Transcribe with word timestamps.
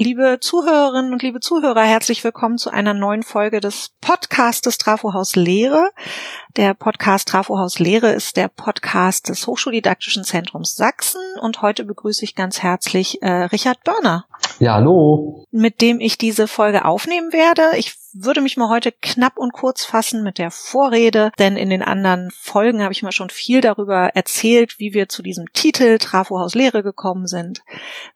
Liebe 0.00 0.38
Zuhörerinnen 0.40 1.12
und 1.12 1.24
liebe 1.24 1.40
Zuhörer, 1.40 1.82
herzlich 1.82 2.22
willkommen 2.22 2.56
zu 2.56 2.70
einer 2.70 2.94
neuen 2.94 3.24
Folge 3.24 3.58
des 3.58 3.90
Podcastes 4.00 4.78
Trafohaus 4.78 5.34
Lehre. 5.34 5.90
Der 6.56 6.74
Podcast 6.74 7.26
Trafohaus 7.26 7.80
Lehre 7.80 8.12
ist 8.12 8.36
der 8.36 8.46
Podcast 8.46 9.28
des 9.28 9.44
Hochschuldidaktischen 9.48 10.22
Zentrums 10.22 10.76
Sachsen 10.76 11.20
und 11.40 11.62
heute 11.62 11.84
begrüße 11.84 12.22
ich 12.24 12.36
ganz 12.36 12.62
herzlich 12.62 13.22
äh, 13.22 13.46
Richard 13.46 13.82
Börner. 13.82 14.26
Ja, 14.60 14.74
hallo. 14.74 15.44
Mit 15.50 15.80
dem 15.80 15.98
ich 15.98 16.16
diese 16.16 16.46
Folge 16.46 16.84
aufnehmen 16.84 17.32
werde. 17.32 17.76
Ich 17.76 17.96
würde 18.14 18.40
mich 18.40 18.56
mal 18.56 18.68
heute 18.68 18.92
knapp 18.92 19.36
und 19.36 19.52
kurz 19.52 19.84
fassen 19.84 20.22
mit 20.22 20.38
der 20.38 20.50
Vorrede, 20.50 21.30
denn 21.38 21.56
in 21.56 21.70
den 21.70 21.82
anderen 21.82 22.30
Folgen 22.30 22.82
habe 22.82 22.92
ich 22.92 23.02
mal 23.02 23.12
schon 23.12 23.30
viel 23.30 23.60
darüber 23.60 24.10
erzählt, 24.14 24.78
wie 24.78 24.94
wir 24.94 25.08
zu 25.08 25.22
diesem 25.22 25.52
Titel 25.52 25.98
Trafohaus 25.98 26.54
Lehre 26.54 26.82
gekommen 26.82 27.26
sind. 27.26 27.62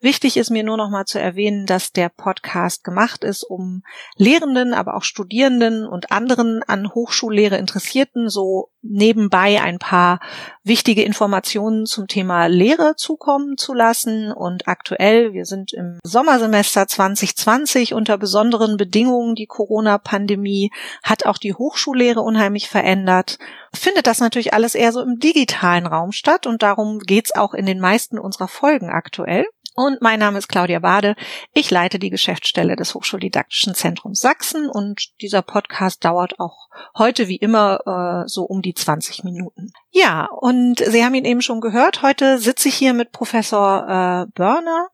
Wichtig 0.00 0.36
ist 0.36 0.50
mir 0.50 0.62
nur 0.62 0.77
noch 0.77 0.91
mal 0.91 1.05
zu 1.05 1.20
erwähnen, 1.20 1.66
dass 1.66 1.92
der 1.92 2.09
Podcast 2.09 2.84
gemacht 2.84 3.24
ist, 3.24 3.42
um 3.45 3.83
Lehrenden, 4.16 4.74
aber 4.74 4.97
auch 4.97 5.05
Studierenden 5.05 5.86
und 5.86 6.11
anderen 6.11 6.62
an 6.62 6.92
Hochschullehre 6.95 7.56
Interessierten 7.56 8.28
so 8.28 8.70
nebenbei 8.83 9.62
ein 9.62 9.78
paar 9.78 10.20
wichtige 10.64 11.02
Informationen 11.05 11.86
zum 11.86 12.09
Thema 12.09 12.47
Lehre 12.47 12.95
zukommen 12.97 13.56
zu 13.56 13.74
lassen. 13.74 14.33
Und 14.33 14.66
aktuell, 14.69 15.33
wir 15.33 15.45
sind 15.45 15.72
im 15.72 15.98
Sommersemester 16.02 16.86
2020 16.86 17.95
unter 17.95 18.19
besonderen 18.19 18.77
Bedingungen, 18.77 19.34
die 19.34 19.47
Corona-Pandemie 19.82 20.70
hat 21.02 21.27
auch 21.27 21.38
die 21.38 21.54
Hochschullehre 21.54 22.20
unheimlich 22.20 22.68
verändert. 22.68 23.38
Findet 23.75 24.07
das 24.07 24.21
natürlich 24.21 24.53
alles 24.53 24.75
eher 24.75 24.93
so 24.93 25.01
im 25.01 25.19
digitalen 25.19 25.87
Raum 25.87 26.12
statt 26.12 26.47
und 26.47 26.62
darum 26.62 26.99
geht's 26.99 27.35
auch 27.35 27.55
in 27.55 27.67
den 27.67 27.81
meisten 27.81 28.19
unserer 28.19 28.48
Folgen 28.48 28.91
aktuell. 28.91 29.47
Und 29.75 30.03
mein 30.03 30.19
Name 30.19 30.39
ist 30.39 30.48
Claudia 30.48 30.81
Bade. 30.81 31.17
Ich 31.55 31.71
leite 31.71 31.98
die 31.98 32.11
Geschäftsstelle 32.11 32.77
des 32.77 32.95
Hochschuldidaktischen 32.95 33.75
Zentrums 33.75 34.21
Sachsen 34.21 34.69
und 34.69 35.19
dieser 35.23 35.41
Podcast 35.41 36.05
dauert 36.05 36.39
auch 36.39 36.69
heute 36.97 37.27
wie 37.29 37.37
immer 37.37 38.25
äh, 38.25 38.29
so 38.29 38.45
um 38.45 38.61
die 38.61 38.75
20 38.75 39.25
Minuten. 39.25 39.73
Ja, 39.91 40.27
und 40.27 40.81
Sie 40.81 41.05
haben 41.05 41.14
ihn 41.14 41.25
eben 41.25 41.41
schon 41.41 41.62
gehört. 41.62 42.03
Heute 42.03 42.39
sitze 42.39 42.69
ich 42.69 42.75
hier 42.75 42.92
mit 42.92 43.12
Professor 43.12 43.86
äh, 43.89 44.31
Börner. 44.34 44.89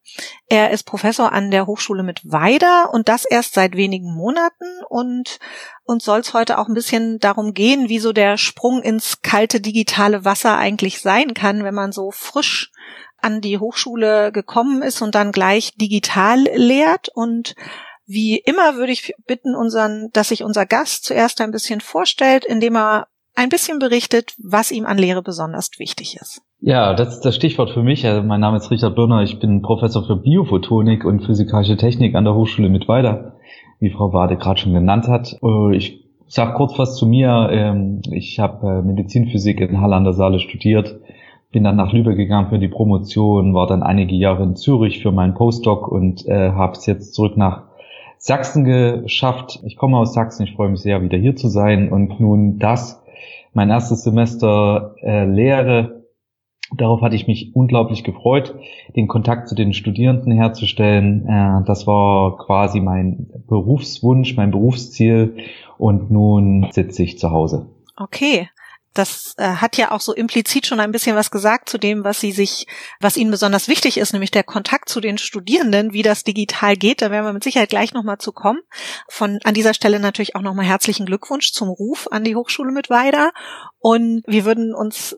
Er 0.49 0.71
ist 0.71 0.85
Professor 0.85 1.33
an 1.33 1.51
der 1.51 1.67
Hochschule 1.67 2.05
mit 2.05 2.21
Weider 2.25 2.91
und 2.93 3.09
das 3.09 3.25
erst 3.25 3.55
seit 3.55 3.77
wenigen 3.77 4.15
Monaten 4.15 4.67
und 4.89 5.41
uns 5.85 6.05
soll 6.05 6.21
es 6.21 6.35
heute 6.35 6.59
auch 6.59 6.69
ein 6.69 6.75
bisschen 6.75 7.19
darum 7.19 7.55
gehen, 7.55 7.89
wie 7.89 7.99
so 7.99 8.13
der 8.13 8.37
Sprung 8.69 8.83
ins 8.83 9.23
kalte 9.23 9.63
digitale 9.63 10.27
Wasser 10.27 10.59
eigentlich 10.59 11.01
sein 11.01 11.33
kann, 11.33 11.65
wenn 11.65 11.75
man 11.75 11.91
so 11.91 12.11
frisch 12.11 12.71
an 13.17 13.41
die 13.41 13.57
Hochschule 13.57 14.31
gekommen 14.31 14.83
ist 14.83 15.01
und 15.01 15.15
dann 15.15 15.33
gleich 15.33 15.75
digital 15.77 16.45
lehrt. 16.55 17.09
Und 17.15 17.55
wie 18.07 18.37
immer 18.37 18.77
würde 18.77 18.93
ich 18.93 19.15
bitten, 19.27 19.55
unseren, 19.55 20.11
dass 20.13 20.29
sich 20.29 20.45
unser 20.45 20.67
Gast 20.67 21.05
zuerst 21.05 21.41
ein 21.41 21.51
bisschen 21.51 21.81
vorstellt, 21.81 22.45
indem 22.45 22.77
er 22.77 23.07
ein 23.35 23.49
bisschen 23.49 23.79
berichtet, 23.79 24.35
was 24.37 24.71
ihm 24.71 24.85
an 24.85 24.99
Lehre 24.99 25.23
besonders 25.23 25.71
wichtig 25.79 26.19
ist. 26.21 26.43
Ja, 26.61 26.93
das 26.93 27.15
ist 27.15 27.25
das 27.25 27.37
Stichwort 27.37 27.71
für 27.71 27.83
mich. 27.83 28.05
Also 28.05 28.23
mein 28.23 28.41
Name 28.41 28.59
ist 28.59 28.71
Richard 28.71 28.95
Birner. 28.95 29.23
Ich 29.23 29.39
bin 29.39 29.63
Professor 29.63 30.07
für 30.07 30.17
Biophotonik 30.17 31.07
und 31.07 31.25
physikalische 31.25 31.79
Technik 31.79 32.15
an 32.15 32.25
der 32.25 32.35
Hochschule 32.35 32.69
mit 32.69 32.87
Weiter, 32.87 33.39
wie 33.81 33.91
Frau 33.91 34.13
Wade 34.13 34.37
gerade 34.37 34.61
schon 34.61 34.75
genannt 34.75 35.09
hat. 35.09 35.39
Äh, 35.43 35.75
ich 35.75 36.08
sage 36.29 36.55
kurz 36.55 36.79
was 36.79 36.97
zu 36.97 37.07
mir. 37.07 37.49
Ähm, 37.51 38.01
ich 38.11 38.39
habe 38.39 38.67
äh, 38.67 38.83
Medizinphysik 38.83 39.61
in 39.61 39.81
Halle 39.81 39.97
an 39.97 40.05
der 40.05 40.13
Saale 40.13 40.39
studiert, 40.39 41.01
bin 41.53 41.65
dann 41.65 41.77
nach 41.77 41.93
Lübeck 41.93 42.17
gegangen 42.17 42.49
für 42.49 42.59
die 42.59 42.69
Promotion, 42.69 43.55
war 43.55 43.67
dann 43.67 43.83
einige 43.83 44.15
Jahre 44.15 44.45
in 44.45 44.57
Zürich 44.57 45.03
für 45.03 45.13
meinen 45.13 45.35
Postdoc 45.35 45.89
und 45.89 46.27
äh, 46.27 46.53
habe 46.53 46.73
es 46.73 46.87
jetzt 46.87 47.15
zurück 47.15 47.37
nach 47.37 47.63
Sachsen 48.19 48.65
geschafft. 48.65 49.61
Ich 49.65 49.77
komme 49.77 49.97
aus 49.97 50.13
Sachsen, 50.13 50.45
ich 50.45 50.55
freue 50.55 50.69
mich 50.69 50.81
sehr, 50.81 51.03
wieder 51.03 51.19
hier 51.19 51.37
zu 51.37 51.49
sein 51.49 51.91
und 51.91 52.21
nun 52.21 52.59
das, 52.59 53.03
mein 53.55 53.71
erstes 53.71 54.03
Semester 54.03 54.97
äh, 55.03 55.25
Lehre, 55.25 55.98
darauf 56.75 57.01
hatte 57.01 57.17
ich 57.17 57.27
mich 57.27 57.55
unglaublich 57.55 58.05
gefreut, 58.05 58.55
den 58.97 59.09
Kontakt 59.09 59.49
zu 59.49 59.55
den 59.55 59.73
Studierenden 59.73 60.33
herzustellen. 60.33 61.27
Äh, 61.27 61.65
das 61.67 61.87
war 61.87 62.39
quasi 62.39 62.81
mein 62.81 63.31
Berufswunsch, 63.49 64.37
mein 64.37 64.51
Berufsziel 64.51 65.37
und 65.79 66.11
nun 66.11 66.69
sitze 66.71 67.03
ich 67.03 67.19
zu 67.19 67.31
Hause. 67.31 67.71
Okay 67.97 68.49
das 68.99 69.35
äh, 69.37 69.45
hat 69.45 69.77
ja 69.77 69.93
auch 69.93 70.01
so 70.01 70.13
implizit 70.13 70.67
schon 70.67 70.81
ein 70.81 70.91
bisschen 70.91 71.15
was 71.15 71.31
gesagt 71.31 71.69
zu 71.69 71.79
dem, 71.79 72.05
was 72.05 72.21
sie 72.21 72.33
sich, 72.33 72.67
was 73.01 73.17
ihnen 73.17 73.31
besonders 73.31 73.69
wichtig 73.69 73.97
ist, 73.97 74.13
nämlich 74.13 74.31
der 74.31 74.43
Kontakt 74.43 74.89
zu 74.89 75.01
den 75.01 75.19
Studierenden, 75.19 75.93
wie 75.93 76.03
das 76.03 76.25
digital 76.25 76.77
geht. 76.77 77.01
Da 77.01 77.11
werden 77.11 77.25
wir 77.25 77.33
mit 77.33 77.45
Sicherheit 77.45 77.69
gleich 77.69 77.95
nochmal 77.95 78.19
zu 78.19 78.33
kommen. 78.33 78.61
Von 79.09 79.39
an 79.45 79.55
dieser 79.55 79.75
Stelle 79.75 80.01
natürlich 80.01 80.35
auch 80.35 80.43
nochmal 80.43 80.67
herzlichen 80.67 81.07
Glückwunsch 81.07 81.53
zum 81.53 81.69
Ruf 81.69 82.09
an 82.11 82.25
die 82.25 82.35
Hochschule 82.35 82.73
mit 82.73 82.91
Weida. 82.91 83.31
Und 83.79 84.23
wir 84.27 84.45
würden 84.45 84.75
uns 84.75 85.17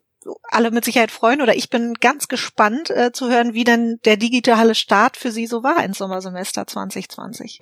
alle 0.50 0.70
mit 0.70 0.84
Sicherheit 0.84 1.10
freuen 1.10 1.40
oder 1.40 1.56
ich 1.56 1.70
bin 1.70 1.94
ganz 2.00 2.28
gespannt 2.28 2.90
äh, 2.90 3.12
zu 3.12 3.30
hören, 3.30 3.54
wie 3.54 3.64
denn 3.64 3.98
der 4.04 4.16
digitale 4.16 4.74
Start 4.74 5.16
für 5.16 5.30
Sie 5.30 5.46
so 5.46 5.62
war 5.62 5.82
ins 5.84 5.98
Sommersemester 5.98 6.66
2020. 6.66 7.60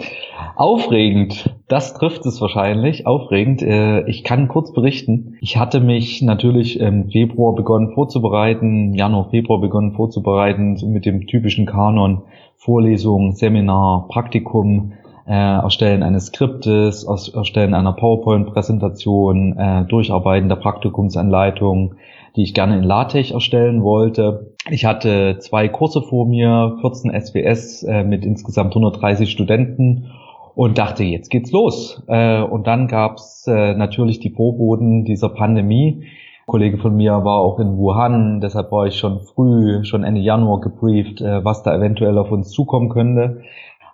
Aufregend, 0.57 1.55
das 1.69 1.95
trifft 1.95 2.27
es 2.27 2.41
wahrscheinlich. 2.41 3.07
Aufregend. 3.07 3.63
Äh, 3.63 4.09
ich 4.09 4.25
kann 4.25 4.49
kurz 4.49 4.73
berichten. 4.73 5.37
Ich 5.41 5.57
hatte 5.57 5.81
mich 5.81 6.23
natürlich 6.23 6.81
im 6.81 7.11
Februar 7.11 7.55
begonnen 7.55 7.93
vorzubereiten, 7.95 8.95
Januar, 8.95 9.31
Februar 9.31 9.61
begonnen 9.61 9.93
vorzubereiten 9.93 10.79
mit 10.93 11.07
dem 11.07 11.27
typischen 11.27 11.67
Kanon, 11.67 12.23
Vorlesung, 12.57 13.33
Seminar, 13.33 14.09
Praktikum, 14.09 14.95
äh, 15.27 15.33
Erstellen 15.33 16.03
eines 16.03 16.27
Skriptes, 16.27 17.05
Erstellen 17.05 17.75
einer 17.75 17.93
PowerPoint-Präsentation, 17.93 19.57
äh, 19.59 19.85
Durcharbeiten 19.85 20.49
der 20.49 20.57
Praktikumsanleitung, 20.57 21.95
die 22.37 22.43
ich 22.43 22.55
gerne 22.55 22.77
in 22.77 22.83
LaTeX 22.83 23.31
erstellen 23.31 23.83
wollte. 23.83 24.55
Ich 24.71 24.85
hatte 24.85 25.39
zwei 25.39 25.69
Kurse 25.69 26.03
vor 26.03 26.27
mir, 26.27 26.77
14 26.81 27.13
SWS 27.21 27.83
äh, 27.85 28.05
mit 28.05 28.25
insgesamt 28.25 28.71
130 28.71 29.31
Studenten 29.31 30.11
und 30.55 30.77
dachte, 30.77 31.05
jetzt 31.05 31.31
geht's 31.31 31.53
los. 31.53 32.03
Äh, 32.09 32.43
und 32.43 32.67
dann 32.67 32.89
gab's 32.89 33.47
äh, 33.47 33.75
natürlich 33.75 34.19
die 34.19 34.31
Vorboten 34.31 35.05
dieser 35.05 35.29
Pandemie. 35.29 36.03
Ein 36.03 36.47
Kollege 36.47 36.79
von 36.79 36.97
mir 36.97 37.13
war 37.25 37.41
auch 37.41 37.61
in 37.61 37.77
Wuhan, 37.77 38.41
deshalb 38.41 38.73
war 38.73 38.87
ich 38.87 38.99
schon 38.99 39.21
früh, 39.21 39.85
schon 39.85 40.03
Ende 40.03 40.21
Januar 40.21 40.61
gebrieft, 40.61 41.21
äh, 41.21 41.45
was 41.45 41.63
da 41.63 41.77
eventuell 41.77 42.19
auf 42.19 42.33
uns 42.33 42.51
zukommen 42.51 42.89
könnte. 42.89 43.43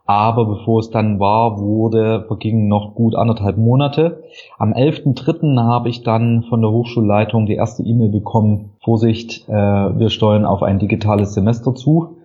Aber 0.07 0.45
bevor 0.45 0.81
es 0.81 0.91
dann 0.91 1.19
war, 1.19 1.59
wurde, 1.59 2.25
vergingen 2.27 2.69
noch 2.69 2.95
gut 2.95 3.15
anderthalb 3.15 3.57
Monate. 3.57 4.23
Am 4.59 4.75
11.3. 4.75 5.59
habe 5.63 5.89
ich 5.89 6.03
dann 6.03 6.43
von 6.43 6.61
der 6.61 6.71
Hochschulleitung 6.71 7.47
die 7.47 7.55
erste 7.55 7.83
E-Mail 7.83 8.11
bekommen. 8.11 8.73
Vorsicht, 8.83 9.49
äh, 9.49 9.53
wir 9.53 10.11
steuern 10.11 10.45
auf 10.45 10.63
ein 10.63 10.79
digitales 10.79 11.33
Semester 11.33 11.75
zu. 11.75 12.19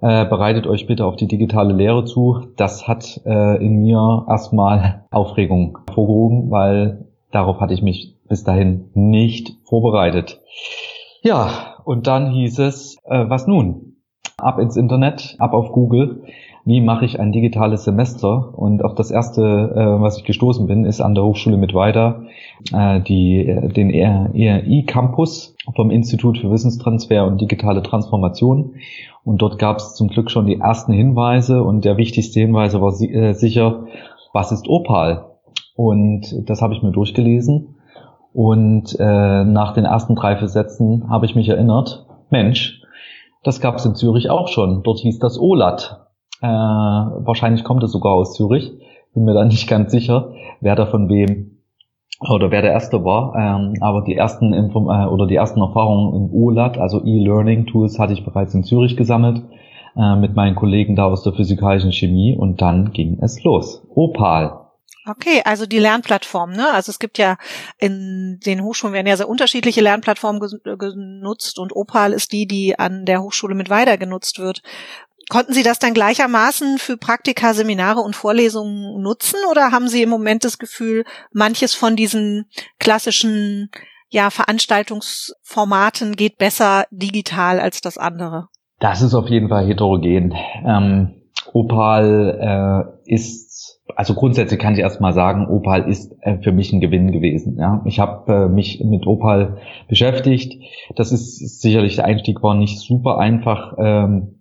Äh, 0.00 0.24
bereitet 0.24 0.66
euch 0.66 0.86
bitte 0.86 1.04
auf 1.04 1.16
die 1.16 1.26
digitale 1.26 1.74
Lehre 1.74 2.04
zu. 2.06 2.46
Das 2.56 2.88
hat 2.88 3.20
äh, 3.26 3.62
in 3.62 3.82
mir 3.82 4.24
erstmal 4.26 5.04
Aufregung 5.10 5.78
hervorgehoben, 5.86 6.50
weil 6.50 7.08
darauf 7.30 7.60
hatte 7.60 7.74
ich 7.74 7.82
mich 7.82 8.16
bis 8.26 8.42
dahin 8.42 8.90
nicht 8.94 9.56
vorbereitet. 9.64 10.40
Ja, 11.22 11.76
und 11.84 12.06
dann 12.06 12.30
hieß 12.30 12.58
es, 12.60 12.96
äh, 13.04 13.28
was 13.28 13.46
nun? 13.46 13.96
Ab 14.38 14.60
ins 14.60 14.76
Internet, 14.76 15.36
ab 15.40 15.52
auf 15.52 15.72
Google 15.72 16.22
wie 16.68 16.82
mache 16.82 17.06
ich 17.06 17.18
ein 17.18 17.32
digitales 17.32 17.84
Semester? 17.84 18.52
Und 18.54 18.84
auf 18.84 18.94
das 18.94 19.10
erste, 19.10 19.40
äh, 19.42 20.02
was 20.02 20.18
ich 20.18 20.24
gestoßen 20.24 20.66
bin, 20.66 20.84
ist 20.84 21.00
an 21.00 21.14
der 21.14 21.24
Hochschule 21.24 21.56
mit 21.56 21.72
weiter 21.72 22.24
äh, 22.74 23.00
die, 23.00 23.38
äh, 23.48 23.68
den 23.72 23.88
ERI-Campus 23.88 25.56
vom 25.74 25.90
Institut 25.90 26.36
für 26.36 26.50
Wissenstransfer 26.50 27.26
und 27.26 27.40
digitale 27.40 27.82
Transformation. 27.82 28.74
Und 29.24 29.40
dort 29.40 29.58
gab 29.58 29.78
es 29.78 29.94
zum 29.94 30.08
Glück 30.08 30.30
schon 30.30 30.44
die 30.44 30.60
ersten 30.60 30.92
Hinweise 30.92 31.62
und 31.62 31.86
der 31.86 31.96
wichtigste 31.96 32.40
Hinweise 32.40 32.82
war 32.82 32.92
äh, 33.00 33.32
sicher, 33.32 33.86
was 34.34 34.52
ist 34.52 34.68
Opal? 34.68 35.38
Und 35.74 36.50
das 36.50 36.60
habe 36.60 36.74
ich 36.74 36.82
mir 36.82 36.92
durchgelesen. 36.92 37.76
Und 38.34 38.94
äh, 39.00 39.44
nach 39.44 39.72
den 39.72 39.86
ersten 39.86 40.16
drei, 40.16 40.36
vier 40.36 40.48
Sätzen 40.48 41.08
habe 41.08 41.24
ich 41.24 41.34
mich 41.34 41.48
erinnert, 41.48 42.04
Mensch, 42.28 42.82
das 43.42 43.62
gab 43.62 43.76
es 43.76 43.86
in 43.86 43.94
Zürich 43.94 44.28
auch 44.28 44.48
schon. 44.48 44.82
Dort 44.82 44.98
hieß 44.98 45.18
das 45.18 45.40
OLAT. 45.40 46.04
Äh, 46.40 46.46
wahrscheinlich 46.46 47.64
kommt 47.64 47.82
es 47.82 47.92
sogar 47.92 48.12
aus 48.12 48.34
Zürich. 48.34 48.72
Bin 49.14 49.24
mir 49.24 49.34
da 49.34 49.44
nicht 49.44 49.68
ganz 49.68 49.90
sicher, 49.90 50.32
wer 50.60 50.76
da 50.76 50.86
von 50.86 51.08
wem 51.08 51.58
oder 52.20 52.50
wer 52.50 52.62
der 52.62 52.72
erste 52.72 53.04
war. 53.04 53.34
Ähm, 53.36 53.74
aber 53.80 54.02
die 54.02 54.16
ersten 54.16 54.52
Inform 54.52 54.88
äh, 54.88 55.06
oder 55.06 55.26
die 55.26 55.36
ersten 55.36 55.60
Erfahrungen 55.60 56.14
im 56.14 56.34
OLAT, 56.34 56.78
also 56.78 57.04
E-Learning 57.04 57.66
Tools, 57.66 57.98
hatte 57.98 58.12
ich 58.12 58.24
bereits 58.24 58.54
in 58.54 58.64
Zürich 58.64 58.96
gesammelt 58.96 59.42
äh, 59.96 60.16
mit 60.16 60.34
meinen 60.34 60.56
Kollegen 60.56 60.96
da 60.96 61.06
aus 61.06 61.22
der 61.22 61.32
physikalischen 61.32 61.92
Chemie 61.92 62.36
und 62.36 62.60
dann 62.60 62.92
ging 62.92 63.18
es 63.20 63.42
los. 63.44 63.82
Opal. 63.94 64.64
Okay, 65.06 65.40
also 65.44 65.64
die 65.64 65.78
Lernplattform, 65.78 66.50
ne? 66.52 66.70
Also 66.70 66.90
es 66.90 66.98
gibt 66.98 67.16
ja 67.16 67.38
in 67.78 68.40
den 68.44 68.62
Hochschulen 68.62 68.92
werden 68.92 69.06
ja 69.06 69.16
sehr 69.16 69.28
unterschiedliche 69.28 69.80
Lernplattformen 69.80 70.38
genutzt 70.62 71.58
und 71.58 71.74
Opal 71.74 72.12
ist 72.12 72.32
die, 72.32 72.46
die 72.46 72.78
an 72.78 73.06
der 73.06 73.22
Hochschule 73.22 73.54
mit 73.54 73.70
weiter 73.70 73.96
genutzt 73.96 74.38
wird. 74.38 74.60
Konnten 75.28 75.52
Sie 75.52 75.62
das 75.62 75.78
dann 75.78 75.92
gleichermaßen 75.92 76.78
für 76.78 76.96
Praktika, 76.96 77.52
Seminare 77.52 78.00
und 78.00 78.16
Vorlesungen 78.16 79.02
nutzen 79.02 79.36
oder 79.50 79.72
haben 79.72 79.88
Sie 79.88 80.02
im 80.02 80.08
Moment 80.08 80.44
das 80.44 80.58
Gefühl, 80.58 81.04
manches 81.32 81.74
von 81.74 81.96
diesen 81.96 82.46
klassischen 82.78 83.70
ja, 84.08 84.30
Veranstaltungsformaten 84.30 86.16
geht 86.16 86.38
besser 86.38 86.86
digital 86.90 87.60
als 87.60 87.82
das 87.82 87.98
andere? 87.98 88.48
Das 88.80 89.02
ist 89.02 89.12
auf 89.12 89.28
jeden 89.28 89.50
Fall 89.50 89.66
heterogen. 89.66 90.34
Ähm, 90.64 91.14
Opal 91.52 92.94
äh, 93.06 93.12
ist, 93.12 93.80
also 93.96 94.14
grundsätzlich 94.14 94.58
kann 94.58 94.74
ich 94.74 94.80
erstmal 94.80 95.12
sagen, 95.12 95.46
Opal 95.48 95.88
ist 95.88 96.14
äh, 96.22 96.38
für 96.38 96.52
mich 96.52 96.72
ein 96.72 96.80
Gewinn 96.80 97.12
gewesen. 97.12 97.58
Ja? 97.58 97.82
Ich 97.84 98.00
habe 98.00 98.32
äh, 98.32 98.48
mich 98.48 98.82
mit 98.82 99.06
Opal 99.06 99.58
beschäftigt. 99.88 100.62
Das 100.96 101.12
ist 101.12 101.60
sicherlich 101.60 101.96
der 101.96 102.06
Einstieg 102.06 102.42
war 102.42 102.54
nicht 102.54 102.80
super 102.80 103.18
einfach. 103.18 103.74
Ähm, 103.78 104.37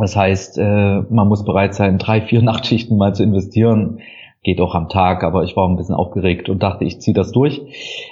das 0.00 0.16
heißt, 0.16 0.58
äh, 0.58 1.00
man 1.10 1.28
muss 1.28 1.44
bereit 1.44 1.74
sein, 1.74 1.98
drei, 1.98 2.20
vier 2.20 2.42
Nachtschichten 2.42 2.96
mal 2.96 3.14
zu 3.14 3.22
investieren. 3.22 4.00
Geht 4.42 4.60
auch 4.60 4.74
am 4.74 4.88
Tag, 4.88 5.24
aber 5.24 5.42
ich 5.44 5.56
war 5.56 5.68
ein 5.68 5.76
bisschen 5.76 5.96
aufgeregt 5.96 6.48
und 6.48 6.62
dachte, 6.62 6.84
ich 6.84 7.00
ziehe 7.00 7.14
das 7.14 7.32
durch. 7.32 7.60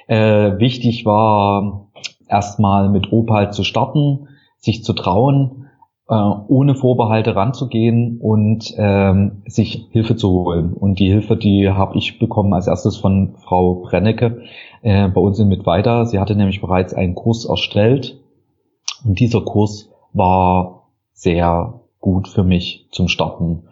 Äh, 0.09 0.59
wichtig 0.59 1.06
war 1.06 1.88
erstmal 2.29 2.88
mit 2.91 3.12
Opal 3.12 3.53
zu 3.53 3.62
starten, 3.62 4.29
sich 4.59 4.83
zu 4.83 4.93
trauen, 4.93 5.69
äh, 6.09 6.15
ohne 6.15 6.75
Vorbehalte 6.75 7.37
ranzugehen 7.37 8.19
und 8.21 8.75
ähm, 8.77 9.43
sich 9.47 9.87
Hilfe 9.93 10.17
zu 10.17 10.31
holen. 10.31 10.73
Und 10.73 10.99
die 10.99 11.09
Hilfe, 11.09 11.37
die 11.37 11.71
habe 11.71 11.97
ich 11.97 12.19
bekommen 12.19 12.53
als 12.55 12.67
erstes 12.67 12.97
von 12.97 13.37
Frau 13.37 13.77
Brennecke 13.77 14.43
bei 14.83 15.21
uns 15.21 15.41
in 15.41 15.49
Mitweiter. 15.49 16.06
Sie 16.06 16.21
hatte 16.21 16.37
nämlich 16.37 16.61
bereits 16.61 16.94
einen 16.94 17.17
Kurs 17.17 17.44
erstellt 17.44 18.21
und 19.05 19.19
dieser 19.19 19.41
Kurs 19.41 19.91
war 20.12 20.75
sehr 21.17 21.81
gut 21.99 22.29
für 22.29 22.45
mich 22.45 22.87
zum 22.93 23.09
Starten. 23.09 23.65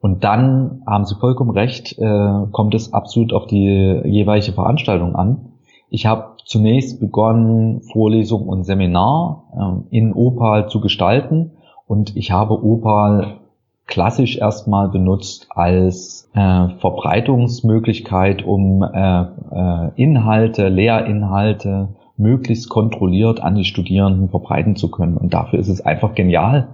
Und 0.00 0.24
dann 0.24 0.82
haben 0.86 1.04
Sie 1.04 1.16
vollkommen 1.16 1.50
recht, 1.50 1.98
äh, 1.98 2.46
kommt 2.52 2.74
es 2.74 2.92
absolut 2.92 3.32
auf 3.32 3.46
die 3.46 4.00
jeweilige 4.04 4.52
Veranstaltung 4.52 5.14
an. 5.16 5.52
Ich 5.90 6.06
habe 6.06 6.36
zunächst 6.44 7.00
begonnen, 7.00 7.80
Vorlesung 7.80 8.48
und 8.48 8.64
Seminar 8.64 9.84
äh, 9.90 9.96
in 9.96 10.14
Opal 10.14 10.68
zu 10.68 10.80
gestalten 10.80 11.52
und 11.86 12.16
ich 12.16 12.30
habe 12.30 12.62
Opal 12.64 13.38
klassisch 13.86 14.38
erstmal 14.38 14.88
benutzt 14.88 15.48
als 15.50 16.30
äh, 16.34 16.68
Verbreitungsmöglichkeit, 16.78 18.44
um 18.44 18.82
äh, 18.82 19.22
äh, 19.22 19.90
Inhalte, 19.96 20.68
Lehrinhalte 20.68 21.88
möglichst 22.16 22.68
kontrolliert 22.68 23.40
an 23.42 23.56
die 23.56 23.64
Studierenden 23.64 24.28
verbreiten 24.28 24.76
zu 24.76 24.90
können. 24.90 25.16
Und 25.16 25.34
dafür 25.34 25.58
ist 25.58 25.68
es 25.68 25.84
einfach 25.84 26.14
genial, 26.14 26.68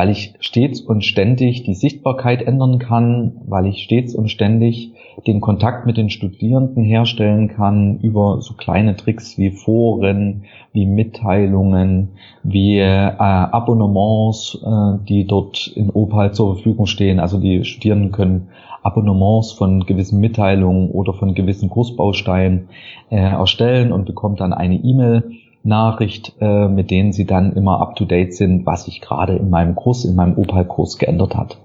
weil 0.00 0.08
ich 0.08 0.32
stets 0.40 0.80
und 0.80 1.04
ständig 1.04 1.64
die 1.64 1.74
Sichtbarkeit 1.74 2.40
ändern 2.40 2.78
kann, 2.78 3.32
weil 3.46 3.66
ich 3.66 3.82
stets 3.82 4.14
und 4.14 4.30
ständig 4.30 4.94
den 5.26 5.42
Kontakt 5.42 5.84
mit 5.84 5.98
den 5.98 6.08
Studierenden 6.08 6.82
herstellen 6.82 7.48
kann 7.48 7.98
über 7.98 8.40
so 8.40 8.54
kleine 8.54 8.96
Tricks 8.96 9.36
wie 9.36 9.50
Foren, 9.50 10.44
wie 10.72 10.86
Mitteilungen, 10.86 12.12
wie 12.42 12.78
äh, 12.78 12.86
Abonnements, 13.18 14.58
äh, 14.64 15.04
die 15.06 15.26
dort 15.26 15.66
in 15.66 15.90
Opal 15.90 16.32
zur 16.32 16.54
Verfügung 16.54 16.86
stehen. 16.86 17.20
Also 17.20 17.38
die 17.38 17.66
Studierenden 17.66 18.10
können 18.10 18.48
Abonnements 18.82 19.52
von 19.52 19.84
gewissen 19.84 20.18
Mitteilungen 20.18 20.90
oder 20.92 21.12
von 21.12 21.34
gewissen 21.34 21.68
Kursbausteinen 21.68 22.70
äh, 23.10 23.16
erstellen 23.18 23.92
und 23.92 24.06
bekommt 24.06 24.40
dann 24.40 24.54
eine 24.54 24.76
E-Mail 24.76 25.24
Nachricht, 25.62 26.32
äh, 26.40 26.68
mit 26.68 26.90
denen 26.90 27.12
sie 27.12 27.26
dann 27.26 27.54
immer 27.54 27.80
up 27.80 27.96
to 27.96 28.04
date 28.04 28.34
sind, 28.34 28.64
was 28.66 28.84
sich 28.84 29.00
gerade 29.00 29.36
in 29.36 29.50
meinem 29.50 29.74
Kurs, 29.74 30.04
in 30.04 30.14
meinem 30.14 30.38
Opal-Kurs 30.38 30.98
geändert 30.98 31.36
hat. 31.36 31.58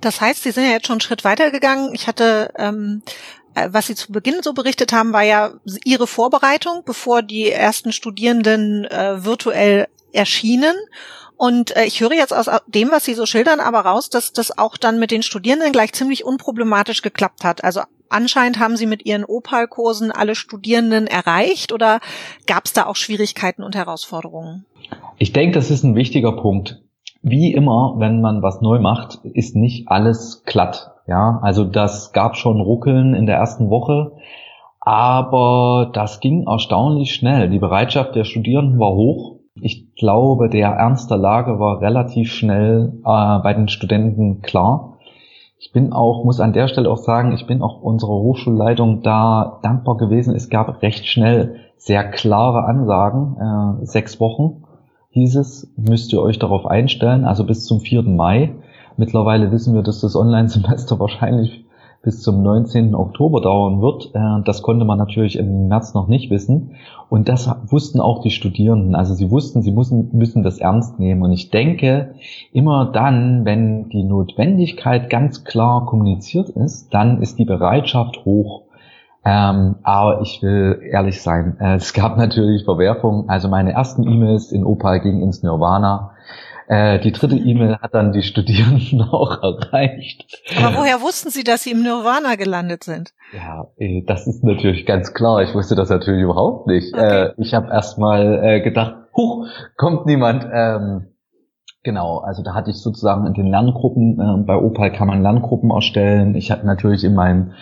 Das 0.00 0.20
heißt, 0.20 0.42
Sie 0.42 0.50
sind 0.50 0.64
ja 0.64 0.70
jetzt 0.70 0.86
schon 0.86 0.94
einen 0.94 1.00
Schritt 1.00 1.24
weiter 1.24 1.50
gegangen. 1.50 1.90
Ich 1.92 2.06
hatte, 2.06 2.52
ähm, 2.56 3.02
äh, 3.54 3.68
was 3.72 3.86
Sie 3.86 3.94
zu 3.94 4.12
Beginn 4.12 4.42
so 4.42 4.52
berichtet 4.52 4.92
haben, 4.92 5.12
war 5.12 5.22
ja 5.22 5.50
Ihre 5.84 6.06
Vorbereitung, 6.06 6.82
bevor 6.84 7.22
die 7.22 7.50
ersten 7.50 7.92
Studierenden 7.92 8.84
äh, 8.84 9.24
virtuell 9.24 9.88
erschienen. 10.12 10.74
Und 11.36 11.76
äh, 11.76 11.84
ich 11.84 12.00
höre 12.00 12.12
jetzt 12.12 12.32
aus 12.32 12.46
dem, 12.66 12.90
was 12.90 13.04
Sie 13.04 13.14
so 13.14 13.26
schildern, 13.26 13.60
aber 13.60 13.80
raus, 13.80 14.10
dass 14.10 14.32
das 14.32 14.56
auch 14.56 14.76
dann 14.76 14.98
mit 14.98 15.10
den 15.10 15.22
Studierenden 15.22 15.72
gleich 15.72 15.92
ziemlich 15.92 16.24
unproblematisch 16.24 17.02
geklappt 17.02 17.44
hat. 17.44 17.64
Also 17.64 17.82
anscheinend 18.10 18.58
haben 18.58 18.76
Sie 18.76 18.86
mit 18.86 19.06
Ihren 19.06 19.24
Opal-Kursen 19.24 20.10
alle 20.12 20.34
Studierenden 20.34 21.06
erreicht 21.06 21.72
oder 21.72 22.00
gab 22.46 22.66
es 22.66 22.72
da 22.72 22.86
auch 22.86 22.96
Schwierigkeiten 22.96 23.62
und 23.62 23.74
Herausforderungen? 23.74 24.66
Ich 25.18 25.32
denke, 25.32 25.54
das 25.54 25.70
ist 25.70 25.82
ein 25.82 25.94
wichtiger 25.94 26.32
Punkt. 26.32 26.82
Wie 27.22 27.52
immer, 27.52 27.94
wenn 27.98 28.20
man 28.20 28.42
was 28.42 28.60
neu 28.60 28.78
macht, 28.78 29.20
ist 29.24 29.56
nicht 29.56 29.88
alles 29.88 30.42
glatt. 30.44 30.92
Ja, 31.06 31.40
also 31.42 31.64
das 31.64 32.12
gab 32.12 32.36
schon 32.36 32.60
Ruckeln 32.60 33.14
in 33.14 33.26
der 33.26 33.36
ersten 33.36 33.68
Woche, 33.68 34.12
aber 34.80 35.90
das 35.92 36.20
ging 36.20 36.46
erstaunlich 36.46 37.12
schnell. 37.14 37.50
Die 37.50 37.58
Bereitschaft 37.58 38.14
der 38.14 38.24
Studierenden 38.24 38.78
war 38.78 38.94
hoch 38.94 39.40
ich 39.62 39.94
glaube, 39.94 40.48
der 40.48 40.68
Ernst 40.70 41.10
der 41.10 41.18
Lage 41.18 41.58
war 41.58 41.80
relativ 41.80 42.32
schnell 42.32 42.92
äh, 43.04 43.38
bei 43.42 43.54
den 43.54 43.68
Studenten 43.68 44.42
klar. 44.42 44.98
Ich 45.62 45.72
bin 45.72 45.92
auch, 45.92 46.24
muss 46.24 46.40
an 46.40 46.54
der 46.54 46.68
Stelle 46.68 46.90
auch 46.90 46.96
sagen, 46.96 47.32
ich 47.32 47.46
bin 47.46 47.60
auch 47.60 47.82
unserer 47.82 48.12
Hochschulleitung 48.14 49.02
da 49.02 49.58
dankbar 49.62 49.98
gewesen. 49.98 50.34
Es 50.34 50.48
gab 50.48 50.80
recht 50.80 51.04
schnell 51.04 51.56
sehr 51.76 52.02
klare 52.02 52.64
Ansagen. 52.64 53.36
Äh, 53.82 53.84
sechs 53.84 54.18
Wochen 54.20 54.64
hieß 55.10 55.36
es, 55.36 55.70
müsst 55.76 56.14
ihr 56.14 56.22
euch 56.22 56.38
darauf 56.38 56.64
einstellen, 56.64 57.26
also 57.26 57.44
bis 57.44 57.66
zum 57.66 57.80
4. 57.80 58.04
Mai. 58.04 58.54
Mittlerweile 58.96 59.52
wissen 59.52 59.74
wir, 59.74 59.82
dass 59.82 60.00
das 60.00 60.16
Online-Semester 60.16 60.98
wahrscheinlich 60.98 61.66
bis 62.02 62.22
zum 62.22 62.42
19. 62.42 62.94
Oktober 62.94 63.40
dauern 63.40 63.82
wird. 63.82 64.10
Äh, 64.14 64.42
das 64.44 64.62
konnte 64.62 64.84
man 64.84 64.98
natürlich 64.98 65.38
im 65.38 65.68
März 65.68 65.94
noch 65.94 66.08
nicht 66.08 66.30
wissen. 66.30 66.76
Und 67.08 67.28
das 67.28 67.50
wussten 67.66 68.00
auch 68.00 68.22
die 68.22 68.30
Studierenden. 68.30 68.94
Also 68.94 69.14
sie 69.14 69.30
wussten, 69.30 69.62
sie 69.62 69.72
müssen, 69.72 70.10
müssen 70.12 70.42
das 70.42 70.58
ernst 70.58 70.98
nehmen. 70.98 71.22
Und 71.22 71.32
ich 71.32 71.50
denke, 71.50 72.14
immer 72.52 72.86
dann, 72.86 73.44
wenn 73.44 73.88
die 73.90 74.04
Notwendigkeit 74.04 75.10
ganz 75.10 75.44
klar 75.44 75.86
kommuniziert 75.86 76.48
ist, 76.50 76.94
dann 76.94 77.20
ist 77.20 77.38
die 77.38 77.44
Bereitschaft 77.44 78.24
hoch. 78.24 78.62
Ähm, 79.22 79.76
aber 79.82 80.22
ich 80.22 80.40
will 80.42 80.80
ehrlich 80.90 81.20
sein, 81.20 81.58
äh, 81.60 81.74
es 81.74 81.92
gab 81.92 82.16
natürlich 82.18 82.64
Verwerfungen. 82.64 83.28
Also 83.28 83.48
meine 83.48 83.72
ersten 83.72 84.04
E-Mails 84.04 84.52
in 84.52 84.64
Opal 84.64 85.00
gingen 85.00 85.22
ins 85.22 85.42
Nirvana. 85.42 86.12
Äh, 86.70 87.00
die 87.00 87.10
dritte 87.10 87.34
E-Mail 87.34 87.78
hat 87.78 87.94
dann 87.94 88.12
die 88.12 88.22
Studierenden 88.22 89.02
auch 89.10 89.42
erreicht. 89.42 90.24
Aber 90.56 90.78
woher 90.78 91.02
wussten 91.02 91.28
Sie, 91.30 91.42
dass 91.42 91.64
Sie 91.64 91.72
im 91.72 91.82
Nirvana 91.82 92.36
gelandet 92.36 92.84
sind? 92.84 93.12
Ja, 93.34 93.66
äh, 93.76 94.04
das 94.06 94.28
ist 94.28 94.44
natürlich 94.44 94.86
ganz 94.86 95.12
klar. 95.12 95.42
Ich 95.42 95.52
wusste 95.52 95.74
das 95.74 95.88
natürlich 95.88 96.22
überhaupt 96.22 96.68
nicht. 96.68 96.94
Okay. 96.94 97.24
Äh, 97.24 97.32
ich 97.38 97.54
habe 97.54 97.72
erstmal 97.72 98.44
äh, 98.44 98.60
gedacht, 98.60 98.94
huch, 99.16 99.48
kommt 99.76 100.06
niemand. 100.06 100.46
Ähm, 100.52 101.06
Genau, 101.82 102.18
also 102.18 102.42
da 102.42 102.52
hatte 102.52 102.70
ich 102.70 102.76
sozusagen 102.76 103.26
in 103.26 103.32
den 103.32 103.46
Lerngruppen, 103.46 104.20
äh, 104.20 104.44
bei 104.44 104.54
Opal 104.54 104.92
kann 104.92 105.08
man 105.08 105.22
Lerngruppen 105.22 105.70
erstellen. 105.70 106.34
Ich 106.34 106.50
hatte 106.50 106.66
natürlich 106.66 107.04
in 107.04 107.14
meinem 107.14 107.52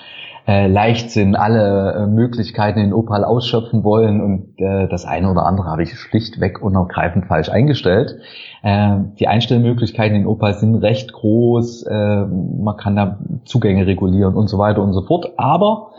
äh, 0.49 0.67
Leichtsinn 0.67 1.37
alle 1.37 1.93
äh, 1.93 2.07
Möglichkeiten 2.07 2.79
in 2.79 2.95
Opal 2.95 3.23
ausschöpfen 3.23 3.85
wollen 3.85 4.23
und 4.23 4.59
äh, 4.59 4.89
das 4.89 5.05
eine 5.05 5.31
oder 5.31 5.45
andere 5.45 5.69
habe 5.69 5.83
ich 5.83 5.95
schlichtweg 5.95 6.63
und 6.63 6.75
ergreifend 6.75 7.27
falsch 7.27 7.51
eingestellt. 7.51 8.19
Äh, 8.63 8.97
die 9.19 9.29
Einstellmöglichkeiten 9.29 10.17
in 10.17 10.27
Opal 10.27 10.55
sind 10.55 10.77
recht 10.77 11.13
groß, 11.13 11.83
äh, 11.83 12.25
man 12.25 12.77
kann 12.79 12.97
da 12.97 13.19
Zugänge 13.45 13.87
regulieren 13.87 14.35
und 14.35 14.49
so 14.49 14.57
weiter 14.57 14.83
und 14.83 14.95
so 14.95 15.03
fort, 15.03 15.33
aber 15.37 15.91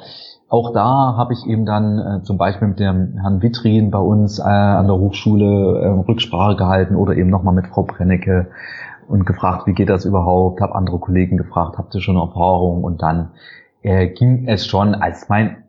auch 0.49 0.73
da 0.73 1.13
habe 1.15 1.33
ich 1.33 1.45
eben 1.45 1.67
dann 1.67 1.99
äh, 1.99 2.23
zum 2.23 2.39
Beispiel 2.39 2.69
mit 2.69 2.79
dem 2.79 3.19
Herrn 3.21 3.43
Witrin 3.43 3.91
bei 3.91 3.99
uns 3.99 4.39
äh, 4.39 4.41
an 4.41 4.87
der 4.87 4.97
Hochschule 4.97 5.79
äh, 5.79 5.87
Rücksprache 6.09 6.55
gehalten 6.55 6.95
oder 6.95 7.15
eben 7.15 7.29
nochmal 7.29 7.53
mit 7.53 7.67
Frau 7.67 7.83
Brennecke 7.83 8.47
und 9.07 9.27
gefragt, 9.27 9.67
wie 9.67 9.73
geht 9.73 9.89
das 9.89 10.05
überhaupt, 10.05 10.59
habe 10.61 10.73
andere 10.73 10.97
Kollegen 10.97 11.37
gefragt, 11.37 11.77
habt 11.77 11.93
ihr 11.93 12.01
schon 12.01 12.17
Erfahrung? 12.17 12.83
Und 12.83 13.03
dann 13.03 13.29
äh, 13.81 14.07
ging 14.07 14.47
es 14.47 14.65
schon, 14.65 14.95
als 14.95 15.29
mein, 15.29 15.63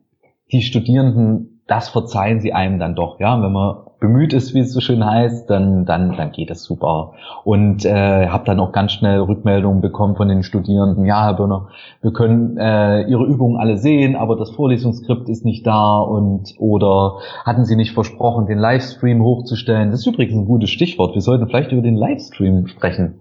die 0.53 0.63
Studierenden, 0.63 1.63
das 1.67 1.89
verzeihen 1.89 2.41
sie 2.41 2.53
einem 2.53 2.79
dann 2.79 2.95
doch, 2.95 3.21
ja, 3.21 3.41
wenn 3.41 3.53
man 3.53 3.77
bemüht 4.01 4.33
ist, 4.33 4.55
wie 4.55 4.61
es 4.61 4.73
so 4.73 4.81
schön 4.81 5.05
heißt, 5.05 5.49
dann, 5.49 5.85
dann, 5.85 6.17
dann 6.17 6.33
geht 6.33 6.51
es 6.51 6.65
super. 6.65 7.13
Und 7.45 7.85
äh, 7.85 8.29
habe 8.29 8.45
dann 8.45 8.59
auch 8.59 8.73
ganz 8.73 8.93
schnell 8.93 9.21
Rückmeldungen 9.21 9.83
bekommen 9.83 10.17
von 10.17 10.27
den 10.27 10.43
Studierenden, 10.43 11.05
ja, 11.05 11.27
Herr 11.27 11.35
Börner, 11.35 11.69
wir 12.01 12.13
können 12.13 12.57
äh, 12.57 13.03
Ihre 13.03 13.25
Übungen 13.27 13.61
alle 13.61 13.77
sehen, 13.77 14.17
aber 14.17 14.37
das 14.37 14.51
Vorlesungsskript 14.51 15.29
ist 15.29 15.45
nicht 15.45 15.67
da 15.67 15.99
und 15.99 16.55
oder 16.59 17.19
hatten 17.45 17.67
Sie 17.67 17.77
nicht 17.77 17.93
versprochen, 17.93 18.47
den 18.47 18.59
Livestream 18.59 19.23
hochzustellen? 19.23 19.91
Das 19.91 20.01
ist 20.01 20.07
übrigens 20.07 20.35
ein 20.35 20.47
gutes 20.47 20.71
Stichwort. 20.71 21.15
Wir 21.15 21.23
sollten 21.23 21.47
vielleicht 21.47 21.73
über 21.73 21.83
den 21.83 21.97
Livestream 21.97 22.67
sprechen 22.69 23.21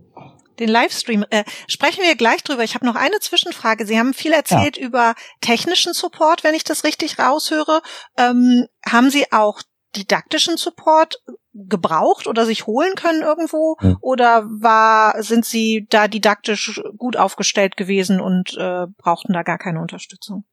den 0.59 0.69
Livestream. 0.69 1.25
Äh, 1.29 1.43
sprechen 1.67 2.03
wir 2.03 2.15
gleich 2.15 2.43
drüber. 2.43 2.63
Ich 2.63 2.75
habe 2.75 2.85
noch 2.85 2.95
eine 2.95 3.19
Zwischenfrage. 3.19 3.85
Sie 3.85 3.97
haben 3.97 4.13
viel 4.13 4.33
erzählt 4.33 4.77
ja. 4.77 4.85
über 4.85 5.15
technischen 5.41 5.93
Support, 5.93 6.43
wenn 6.43 6.55
ich 6.55 6.63
das 6.63 6.83
richtig 6.83 7.19
raushöre. 7.19 7.81
Ähm, 8.17 8.67
haben 8.85 9.09
Sie 9.09 9.31
auch 9.31 9.61
didaktischen 9.95 10.57
Support 10.57 11.21
gebraucht 11.53 12.27
oder 12.27 12.45
sich 12.45 12.67
holen 12.67 12.93
können 12.95 13.21
irgendwo? 13.21 13.75
Hm. 13.79 13.97
Oder 14.01 14.45
war, 14.45 15.21
sind 15.23 15.45
Sie 15.45 15.87
da 15.89 16.07
didaktisch 16.07 16.81
gut 16.97 17.17
aufgestellt 17.17 17.75
gewesen 17.75 18.21
und 18.21 18.55
äh, 18.57 18.87
brauchten 18.97 19.33
da 19.33 19.43
gar 19.43 19.57
keine 19.57 19.81
Unterstützung? 19.81 20.43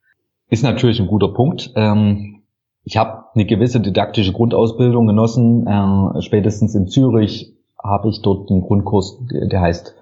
Ist 0.48 0.62
natürlich 0.62 1.00
ein 1.00 1.08
guter 1.08 1.32
Punkt. 1.32 1.72
Ähm, 1.76 2.44
ich 2.82 2.96
habe 2.96 3.24
eine 3.34 3.44
gewisse 3.44 3.80
didaktische 3.80 4.32
Grundausbildung 4.32 5.06
genossen. 5.06 5.66
Äh, 5.66 6.22
spätestens 6.22 6.74
in 6.74 6.86
Zürich 6.86 7.55
habe 7.86 8.08
ich 8.08 8.22
dort 8.22 8.50
einen 8.50 8.62
Grundkurs, 8.62 9.18
der 9.30 9.60
heißt 9.60 9.94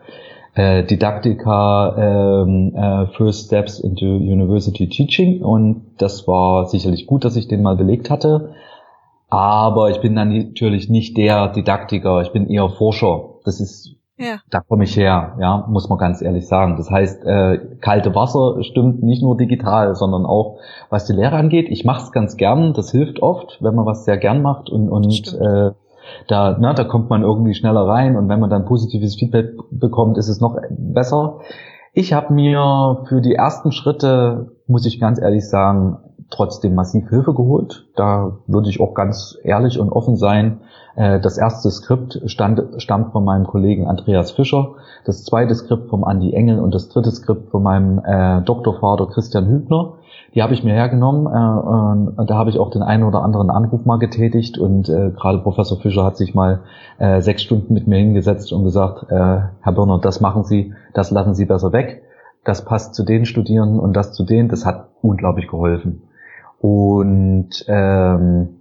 äh, 0.55 0.85
Didaktika 0.85 2.43
ähm, 2.45 2.75
äh, 2.77 3.07
First 3.17 3.47
Steps 3.47 3.81
into 3.81 4.05
University 4.07 4.89
Teaching 4.89 5.43
und 5.43 5.83
das 5.99 6.29
war 6.29 6.67
sicherlich 6.67 7.07
gut, 7.07 7.25
dass 7.25 7.37
ich 7.37 7.49
den 7.49 7.63
mal 7.63 7.77
belegt 7.77 8.11
hatte. 8.11 8.55
Aber 9.31 9.91
ich 9.91 10.01
bin 10.01 10.15
dann 10.15 10.29
natürlich 10.29 10.89
nicht 10.89 11.17
der 11.17 11.49
Didaktiker, 11.49 12.23
ich 12.23 12.31
bin 12.31 12.49
eher 12.49 12.69
Forscher. 12.69 13.31
Das 13.45 13.59
ist, 13.59 13.97
ja. 14.17 14.37
da 14.49 14.61
komme 14.61 14.85
ich 14.85 14.97
her, 14.97 15.37
ja, 15.41 15.67
muss 15.69 15.89
man 15.89 15.99
ganz 15.99 16.23
ehrlich 16.23 16.47
sagen. 16.47 16.77
Das 16.77 16.89
heißt, 16.89 17.25
äh, 17.25 17.59
kalte 17.81 18.15
Wasser 18.15 18.63
stimmt 18.63 19.03
nicht 19.03 19.23
nur 19.25 19.37
digital, 19.37 19.97
sondern 19.97 20.25
auch 20.25 20.59
was 20.89 21.07
die 21.07 21.15
Lehre 21.15 21.35
angeht. 21.35 21.67
Ich 21.69 21.85
mache 21.85 22.05
es 22.05 22.13
ganz 22.13 22.37
gern, 22.37 22.75
das 22.75 22.93
hilft 22.93 23.23
oft, 23.23 23.59
wenn 23.61 23.75
man 23.75 23.87
was 23.87 24.05
sehr 24.05 24.19
gern 24.19 24.41
macht 24.41 24.71
und, 24.71 24.89
und 24.89 25.35
äh, 25.35 25.73
da, 26.29 26.59
ne, 26.59 26.75
da 26.75 26.85
kommt 26.85 27.11
man 27.11 27.23
irgendwie 27.23 27.55
schneller 27.55 27.87
rein 27.87 28.17
und 28.17 28.29
wenn 28.29 28.41
man 28.41 28.51
dann 28.51 28.65
positives 28.65 29.17
Feedback 29.17 29.53
bekommt, 29.71 30.19
ist 30.19 30.29
es 30.29 30.41
noch 30.41 30.57
besser. 30.71 31.41
Ich 31.93 32.13
habe 32.13 32.33
mir 32.33 33.05
für 33.09 33.21
die 33.21 33.35
ersten 33.35 33.71
Schritte, 33.71 34.53
muss 34.67 34.87
ich 34.87 34.99
ganz 34.99 35.21
ehrlich 35.21 35.49
sagen, 35.49 35.99
trotzdem 36.31 36.75
massiv 36.75 37.09
Hilfe 37.09 37.35
geholt. 37.35 37.87
Da 37.97 38.39
würde 38.47 38.69
ich 38.69 38.81
auch 38.81 38.95
ganz 38.95 39.39
ehrlich 39.45 39.79
und 39.79 39.91
offen 39.91 40.17
sein. 40.17 40.61
Äh, 40.97 41.21
das 41.21 41.39
erste 41.39 41.71
Skript 41.71 42.21
stand, 42.27 42.63
stammt 42.79 43.13
von 43.13 43.25
meinem 43.25 43.47
Kollegen 43.47 43.87
Andreas 43.87 44.33
Fischer, 44.33 44.75
das 45.05 45.25
zweite 45.25 45.55
Skript 45.55 45.89
vom 45.89 46.05
Andy 46.05 46.33
Engel 46.33 46.61
und 46.61 46.75
das 46.75 46.89
dritte 46.89 47.11
Skript 47.11 47.51
von 47.51 47.63
meinem 47.63 48.01
äh, 48.05 48.43
Doktorvater 48.43 49.07
Christian 49.07 49.47
Hübner. 49.47 49.95
Die 50.35 50.43
habe 50.43 50.53
ich 50.53 50.65
mir 50.65 50.73
hergenommen 50.73 51.27
äh, 51.27 52.21
und 52.21 52.29
da 52.29 52.35
habe 52.35 52.51
ich 52.51 52.59
auch 52.59 52.71
den 52.71 52.83
einen 52.83 53.05
oder 53.05 53.23
anderen 53.23 53.51
Anruf 53.51 53.85
mal 53.85 53.99
getätigt 53.99 54.59
und 54.59 54.89
äh, 54.89 55.11
gerade 55.11 55.39
Professor 55.39 55.79
Fischer 55.79 56.05
hat 56.05 56.17
sich 56.17 56.35
mal 56.35 56.61
äh, 56.99 57.21
sechs 57.21 57.43
Stunden 57.43 57.73
mit 57.73 57.87
mir 57.87 57.99
hingesetzt 57.99 58.53
und 58.53 58.65
gesagt, 58.65 59.11
äh, 59.11 59.15
Herr 59.15 59.73
Birner, 59.73 60.01
das 60.01 60.21
machen 60.21 60.43
Sie, 60.43 60.75
das 60.93 61.13
lassen 61.13 61.35
Sie 61.35 61.45
besser 61.45 61.73
weg, 61.73 62.03
das 62.45 62.65
passt 62.65 62.95
zu 62.95 63.05
den 63.05 63.27
Studierenden 63.27 63.79
und 63.79 63.95
das 63.95 64.13
zu 64.13 64.25
denen, 64.25 64.49
das 64.49 64.67
hat 64.67 64.89
unglaublich 65.03 65.47
geholfen. 65.47 66.03
Und 66.61 67.65
ähm, 67.69 68.61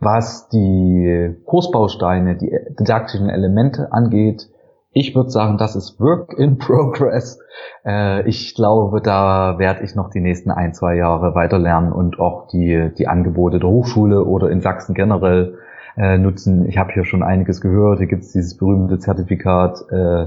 was 0.00 0.48
die 0.48 1.36
Kursbausteine, 1.44 2.36
die 2.36 2.50
didaktischen 2.78 3.28
Elemente 3.28 3.92
angeht, 3.92 4.48
ich 4.94 5.14
würde 5.14 5.28
sagen, 5.28 5.58
das 5.58 5.74
ist 5.74 6.00
Work 6.00 6.34
in 6.38 6.56
Progress. 6.58 7.40
Äh, 7.84 8.26
ich 8.28 8.54
glaube, 8.54 9.02
da 9.02 9.58
werde 9.58 9.82
ich 9.84 9.94
noch 9.94 10.08
die 10.08 10.20
nächsten 10.20 10.50
ein, 10.50 10.72
zwei 10.72 10.94
Jahre 10.94 11.34
weiter 11.34 11.58
lernen 11.58 11.92
und 11.92 12.20
auch 12.20 12.46
die, 12.46 12.90
die 12.96 13.08
Angebote 13.08 13.58
der 13.58 13.68
Hochschule 13.68 14.24
oder 14.24 14.50
in 14.50 14.60
Sachsen 14.60 14.94
generell 14.94 15.58
äh, 15.96 16.16
nutzen. 16.16 16.66
Ich 16.68 16.78
habe 16.78 16.92
hier 16.92 17.04
schon 17.04 17.22
einiges 17.22 17.60
gehört. 17.60 17.98
Hier 17.98 18.06
gibt 18.06 18.22
es 18.22 18.32
dieses 18.32 18.56
berühmte 18.56 18.98
Zertifikat. 18.98 19.84
Äh, 19.90 20.26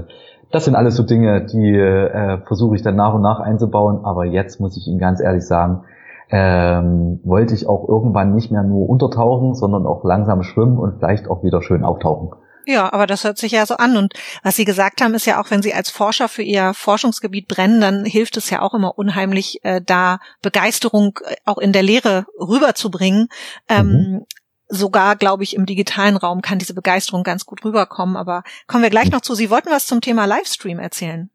das 0.50 0.66
sind 0.66 0.76
alles 0.76 0.96
so 0.96 1.02
Dinge, 1.02 1.44
die 1.46 1.74
äh, 1.74 2.38
versuche 2.46 2.76
ich 2.76 2.82
dann 2.82 2.96
nach 2.96 3.14
und 3.14 3.22
nach 3.22 3.40
einzubauen. 3.40 4.04
Aber 4.04 4.26
jetzt 4.26 4.60
muss 4.60 4.76
ich 4.76 4.86
Ihnen 4.86 4.98
ganz 4.98 5.20
ehrlich 5.20 5.46
sagen, 5.46 5.84
ähm, 6.30 7.20
wollte 7.24 7.54
ich 7.54 7.66
auch 7.66 7.88
irgendwann 7.88 8.34
nicht 8.34 8.52
mehr 8.52 8.62
nur 8.62 8.88
untertauchen, 8.88 9.54
sondern 9.54 9.86
auch 9.86 10.04
langsam 10.04 10.42
schwimmen 10.42 10.76
und 10.76 10.98
vielleicht 10.98 11.28
auch 11.28 11.42
wieder 11.42 11.62
schön 11.62 11.84
auftauchen. 11.84 12.32
Ja, 12.70 12.92
aber 12.92 13.06
das 13.06 13.24
hört 13.24 13.38
sich 13.38 13.52
ja 13.52 13.64
so 13.64 13.78
an. 13.78 13.96
Und 13.96 14.12
was 14.42 14.56
Sie 14.56 14.66
gesagt 14.66 15.00
haben, 15.00 15.14
ist 15.14 15.24
ja 15.24 15.40
auch, 15.40 15.50
wenn 15.50 15.62
Sie 15.62 15.72
als 15.72 15.88
Forscher 15.88 16.28
für 16.28 16.42
Ihr 16.42 16.74
Forschungsgebiet 16.74 17.48
brennen, 17.48 17.80
dann 17.80 18.04
hilft 18.04 18.36
es 18.36 18.50
ja 18.50 18.60
auch 18.60 18.74
immer 18.74 18.98
unheimlich, 18.98 19.64
äh, 19.64 19.80
da 19.80 20.18
Begeisterung 20.42 21.18
äh, 21.24 21.36
auch 21.46 21.56
in 21.56 21.72
der 21.72 21.82
Lehre 21.82 22.26
rüberzubringen. 22.38 23.28
Ähm, 23.70 23.86
mhm. 23.86 24.26
Sogar, 24.68 25.16
glaube 25.16 25.44
ich, 25.44 25.56
im 25.56 25.64
digitalen 25.64 26.18
Raum 26.18 26.42
kann 26.42 26.58
diese 26.58 26.74
Begeisterung 26.74 27.22
ganz 27.22 27.46
gut 27.46 27.64
rüberkommen. 27.64 28.18
Aber 28.18 28.42
kommen 28.66 28.82
wir 28.82 28.90
gleich 28.90 29.10
noch 29.10 29.22
zu. 29.22 29.34
Sie 29.34 29.48
wollten 29.48 29.70
was 29.70 29.86
zum 29.86 30.02
Thema 30.02 30.26
Livestream 30.26 30.78
erzählen. 30.78 31.30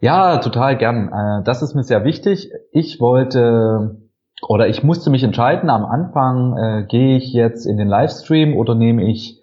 Ja, 0.00 0.38
total 0.38 0.78
gern. 0.78 1.12
Äh, 1.12 1.44
das 1.44 1.60
ist 1.60 1.74
mir 1.74 1.82
sehr 1.82 2.02
wichtig. 2.04 2.50
Ich 2.72 2.98
wollte 2.98 4.00
oder 4.40 4.68
ich 4.68 4.82
musste 4.82 5.10
mich 5.10 5.22
entscheiden, 5.22 5.68
am 5.68 5.84
Anfang 5.84 6.56
äh, 6.56 6.86
gehe 6.86 7.18
ich 7.18 7.32
jetzt 7.34 7.66
in 7.66 7.76
den 7.76 7.88
Livestream 7.88 8.56
oder 8.56 8.74
nehme 8.74 9.04
ich 9.10 9.35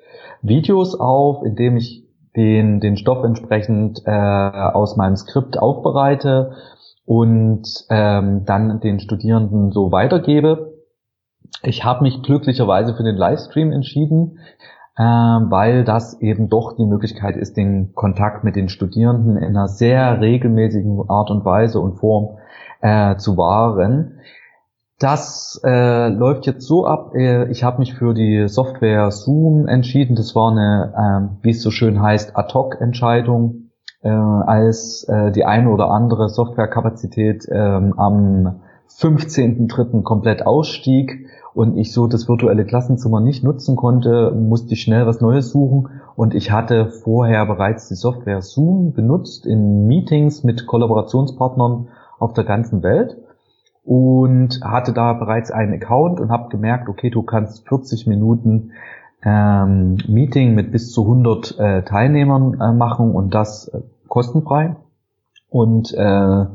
Videos 0.43 0.99
auf, 0.99 1.43
indem 1.43 1.77
ich 1.77 2.03
den, 2.35 2.79
den 2.79 2.97
Stoff 2.97 3.23
entsprechend 3.23 4.01
äh, 4.05 4.11
aus 4.11 4.97
meinem 4.97 5.15
Skript 5.15 5.57
aufbereite 5.57 6.53
und 7.05 7.67
ähm, 7.89 8.43
dann 8.45 8.79
den 8.79 8.99
Studierenden 8.99 9.71
so 9.71 9.91
weitergebe. 9.91 10.73
Ich 11.61 11.83
habe 11.83 12.03
mich 12.03 12.21
glücklicherweise 12.23 12.95
für 12.95 13.03
den 13.03 13.15
Livestream 13.15 13.71
entschieden, 13.71 14.39
äh, 14.95 15.03
weil 15.03 15.83
das 15.83 16.19
eben 16.21 16.49
doch 16.49 16.75
die 16.75 16.85
Möglichkeit 16.85 17.35
ist, 17.35 17.55
den 17.55 17.93
Kontakt 17.93 18.43
mit 18.43 18.55
den 18.55 18.69
Studierenden 18.69 19.37
in 19.37 19.55
einer 19.55 19.67
sehr 19.67 20.19
regelmäßigen 20.21 21.09
Art 21.09 21.29
und 21.31 21.45
Weise 21.45 21.79
und 21.79 21.95
Form 21.95 22.37
äh, 22.81 23.15
zu 23.17 23.37
wahren. 23.37 24.19
Das 24.99 25.59
äh, 25.63 26.09
läuft 26.09 26.45
jetzt 26.45 26.65
so 26.65 26.85
ab. 26.85 27.13
Äh, 27.15 27.49
ich 27.51 27.63
habe 27.63 27.79
mich 27.79 27.93
für 27.93 28.13
die 28.13 28.47
Software 28.47 29.11
Zoom 29.11 29.67
entschieden. 29.67 30.15
Das 30.15 30.35
war 30.35 30.51
eine, 30.51 30.93
äh, 31.41 31.43
wie 31.43 31.49
es 31.51 31.61
so 31.61 31.71
schön 31.71 32.01
heißt, 32.01 32.37
Ad-hoc-Entscheidung, 32.37 33.71
äh, 34.01 34.09
als 34.09 35.05
äh, 35.09 35.31
die 35.31 35.45
eine 35.45 35.69
oder 35.69 35.89
andere 35.89 36.29
Softwarekapazität 36.29 37.45
äh, 37.49 37.57
am 37.57 38.61
15.03. 38.89 40.03
komplett 40.03 40.45
ausstieg 40.45 41.25
und 41.53 41.77
ich 41.77 41.93
so 41.93 42.07
das 42.07 42.27
virtuelle 42.27 42.65
Klassenzimmer 42.65 43.19
nicht 43.19 43.43
nutzen 43.43 43.75
konnte, 43.75 44.31
musste 44.31 44.73
ich 44.73 44.81
schnell 44.81 45.05
was 45.05 45.21
Neues 45.21 45.51
suchen 45.51 45.89
und 46.15 46.33
ich 46.33 46.51
hatte 46.51 46.87
vorher 46.87 47.45
bereits 47.45 47.87
die 47.87 47.95
Software 47.95 48.41
Zoom 48.41 48.93
benutzt 48.93 49.45
in 49.45 49.87
Meetings 49.87 50.43
mit 50.43 50.65
Kollaborationspartnern 50.67 51.87
auf 52.19 52.33
der 52.33 52.43
ganzen 52.43 52.83
Welt 52.83 53.17
und 53.83 54.61
hatte 54.63 54.93
da 54.93 55.13
bereits 55.13 55.51
einen 55.51 55.73
Account 55.73 56.19
und 56.19 56.29
habe 56.29 56.49
gemerkt, 56.49 56.87
okay, 56.89 57.09
du 57.09 57.21
kannst 57.23 57.67
40 57.67 58.07
Minuten 58.07 58.71
ähm, 59.23 59.97
Meeting 60.07 60.55
mit 60.55 60.71
bis 60.71 60.91
zu 60.91 61.03
100 61.03 61.59
äh, 61.59 61.83
Teilnehmern 61.83 62.59
äh, 62.59 62.73
machen 62.73 63.11
und 63.11 63.33
das 63.33 63.67
äh, 63.67 63.81
kostenfrei. 64.07 64.75
Und 65.49 65.93
äh, 65.93 66.45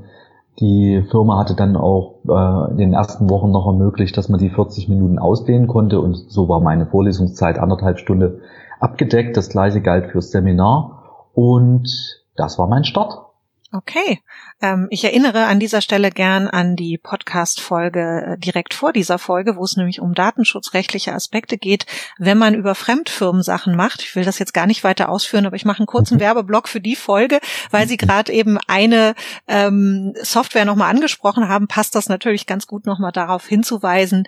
die 0.61 1.05
Firma 1.11 1.39
hatte 1.39 1.55
dann 1.55 1.77
auch 1.77 2.17
äh, 2.29 2.71
in 2.73 2.79
den 2.79 2.93
ersten 2.93 3.31
Wochen 3.31 3.51
noch 3.51 3.67
ermöglicht, 3.67 4.17
dass 4.17 4.29
man 4.29 4.41
die 4.41 4.51
40 4.51 4.89
Minuten 4.89 5.19
ausdehnen 5.19 5.69
konnte 5.69 6.01
und 6.01 6.17
so 6.17 6.49
war 6.49 6.61
meine 6.61 6.87
Vorlesungszeit 6.87 7.59
anderthalb 7.59 7.99
Stunde 7.99 8.41
abgedeckt. 8.81 9.37
Das 9.37 9.51
gleiche 9.51 9.81
galt 9.81 10.07
fürs 10.07 10.31
Seminar 10.31 11.05
und 11.35 12.25
das 12.37 12.59
war 12.59 12.67
mein 12.67 12.85
Start. 12.85 13.28
Okay. 13.71 14.23
Ähm, 14.63 14.87
ich 14.89 15.05
erinnere 15.05 15.45
an 15.45 15.61
dieser 15.61 15.83
Stelle 15.83 16.11
gern 16.11 16.49
an 16.49 16.75
die 16.75 16.97
Podcast-Folge 16.97 18.25
äh, 18.27 18.39
direkt 18.39 18.73
vor 18.73 18.95
dieser 18.95 19.19
Folge, 19.19 19.57
wo 19.57 19.65
es 19.65 19.77
nämlich 19.77 20.01
um 20.01 20.15
datenschutzrechtliche 20.15 21.13
Aspekte 21.13 21.59
geht, 21.59 21.85
wenn 22.17 22.39
man 22.39 22.55
über 22.55 22.75
Fremdfirmen 22.75 23.43
Sachen 23.43 23.77
macht. 23.77 24.01
Ich 24.01 24.17
will 24.17 24.25
das 24.25 24.39
jetzt 24.39 24.55
gar 24.55 24.67
nicht 24.67 24.85
weiter 24.85 25.11
ausführen, 25.11 25.45
aber 25.45 25.57
ich 25.57 25.67
mache 25.67 25.81
einen 25.81 25.87
kurzen. 25.87 26.19
Werbeblock 26.29 26.67
für 26.67 26.81
die 26.81 26.97
Folge, 26.97 27.41
weil 27.71 27.87
Sie 27.87 27.99
gerade 27.99 28.33
eben 28.33 28.59
eine 28.67 29.15
ähm, 29.47 30.15
Software 30.23 30.65
nochmal 30.65 30.91
angesprochen 30.91 31.49
haben, 31.49 31.69
passt 31.69 31.95
das 31.95 32.09
natürlich 32.09 32.47
ganz 32.47 32.67
gut 32.67 32.87
nochmal 32.87 33.13
darauf 33.13 33.47
hinzuweisen, 33.47 34.27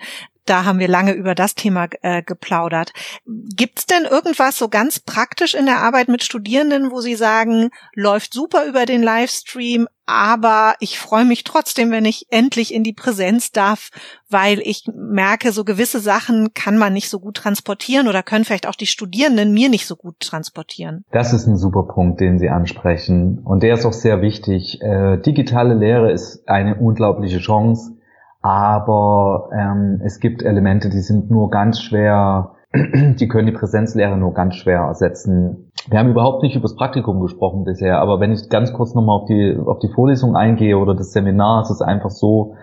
da 0.51 0.65
haben 0.65 0.79
wir 0.79 0.89
lange 0.89 1.13
über 1.13 1.33
das 1.33 1.55
Thema 1.55 1.87
äh, 2.01 2.21
geplaudert. 2.21 2.91
Gibt's 3.25 3.85
denn 3.85 4.03
irgendwas 4.03 4.57
so 4.57 4.67
ganz 4.67 4.99
praktisch 4.99 5.55
in 5.55 5.65
der 5.65 5.77
Arbeit 5.77 6.09
mit 6.09 6.23
Studierenden, 6.23 6.91
wo 6.91 6.99
Sie 6.99 7.15
sagen, 7.15 7.69
läuft 7.95 8.33
super 8.33 8.65
über 8.65 8.85
den 8.85 9.01
Livestream, 9.01 9.87
aber 10.05 10.73
ich 10.81 10.99
freue 10.99 11.23
mich 11.23 11.45
trotzdem, 11.45 11.89
wenn 11.91 12.03
ich 12.03 12.25
endlich 12.31 12.73
in 12.73 12.83
die 12.83 12.91
Präsenz 12.91 13.53
darf, 13.53 13.91
weil 14.29 14.59
ich 14.59 14.83
merke, 14.93 15.53
so 15.53 15.63
gewisse 15.63 16.01
Sachen 16.01 16.53
kann 16.53 16.77
man 16.77 16.91
nicht 16.91 17.09
so 17.09 17.21
gut 17.21 17.37
transportieren 17.37 18.09
oder 18.09 18.21
können 18.21 18.43
vielleicht 18.43 18.67
auch 18.67 18.75
die 18.75 18.87
Studierenden 18.87 19.53
mir 19.53 19.69
nicht 19.69 19.87
so 19.87 19.95
gut 19.95 20.19
transportieren. 20.19 21.05
Das 21.11 21.31
ist 21.31 21.47
ein 21.47 21.55
super 21.55 21.83
Punkt, 21.83 22.19
den 22.19 22.39
Sie 22.39 22.49
ansprechen. 22.49 23.39
Und 23.45 23.63
der 23.63 23.75
ist 23.75 23.85
auch 23.85 23.93
sehr 23.93 24.21
wichtig. 24.21 24.81
Äh, 24.81 25.15
digitale 25.21 25.75
Lehre 25.75 26.11
ist 26.11 26.49
eine 26.49 26.75
unglaubliche 26.75 27.39
Chance 27.39 27.93
aber 28.41 29.49
ähm, 29.53 30.01
es 30.03 30.19
gibt 30.19 30.43
Elemente, 30.43 30.89
die 30.89 30.99
sind 30.99 31.29
nur 31.29 31.49
ganz 31.49 31.81
schwer, 31.81 32.51
die 32.73 33.27
können 33.27 33.45
die 33.45 33.53
Präsenzlehre 33.53 34.17
nur 34.17 34.33
ganz 34.33 34.55
schwer 34.55 34.81
ersetzen. 34.81 35.71
Wir 35.87 35.99
haben 35.99 36.09
überhaupt 36.09 36.43
nicht 36.43 36.55
über 36.55 36.63
das 36.63 36.75
Praktikum 36.75 37.19
gesprochen 37.21 37.63
bisher, 37.63 37.99
aber 37.99 38.19
wenn 38.19 38.31
ich 38.31 38.49
ganz 38.49 38.73
kurz 38.73 38.95
nochmal 38.95 39.19
auf 39.19 39.25
die, 39.25 39.57
auf 39.63 39.79
die 39.79 39.89
Vorlesung 39.89 40.35
eingehe 40.35 40.77
oder 40.77 40.95
das 40.95 41.11
Seminar, 41.11 41.61
ist 41.61 41.71
es 41.71 41.81
einfach 41.81 42.09
so, 42.11 42.55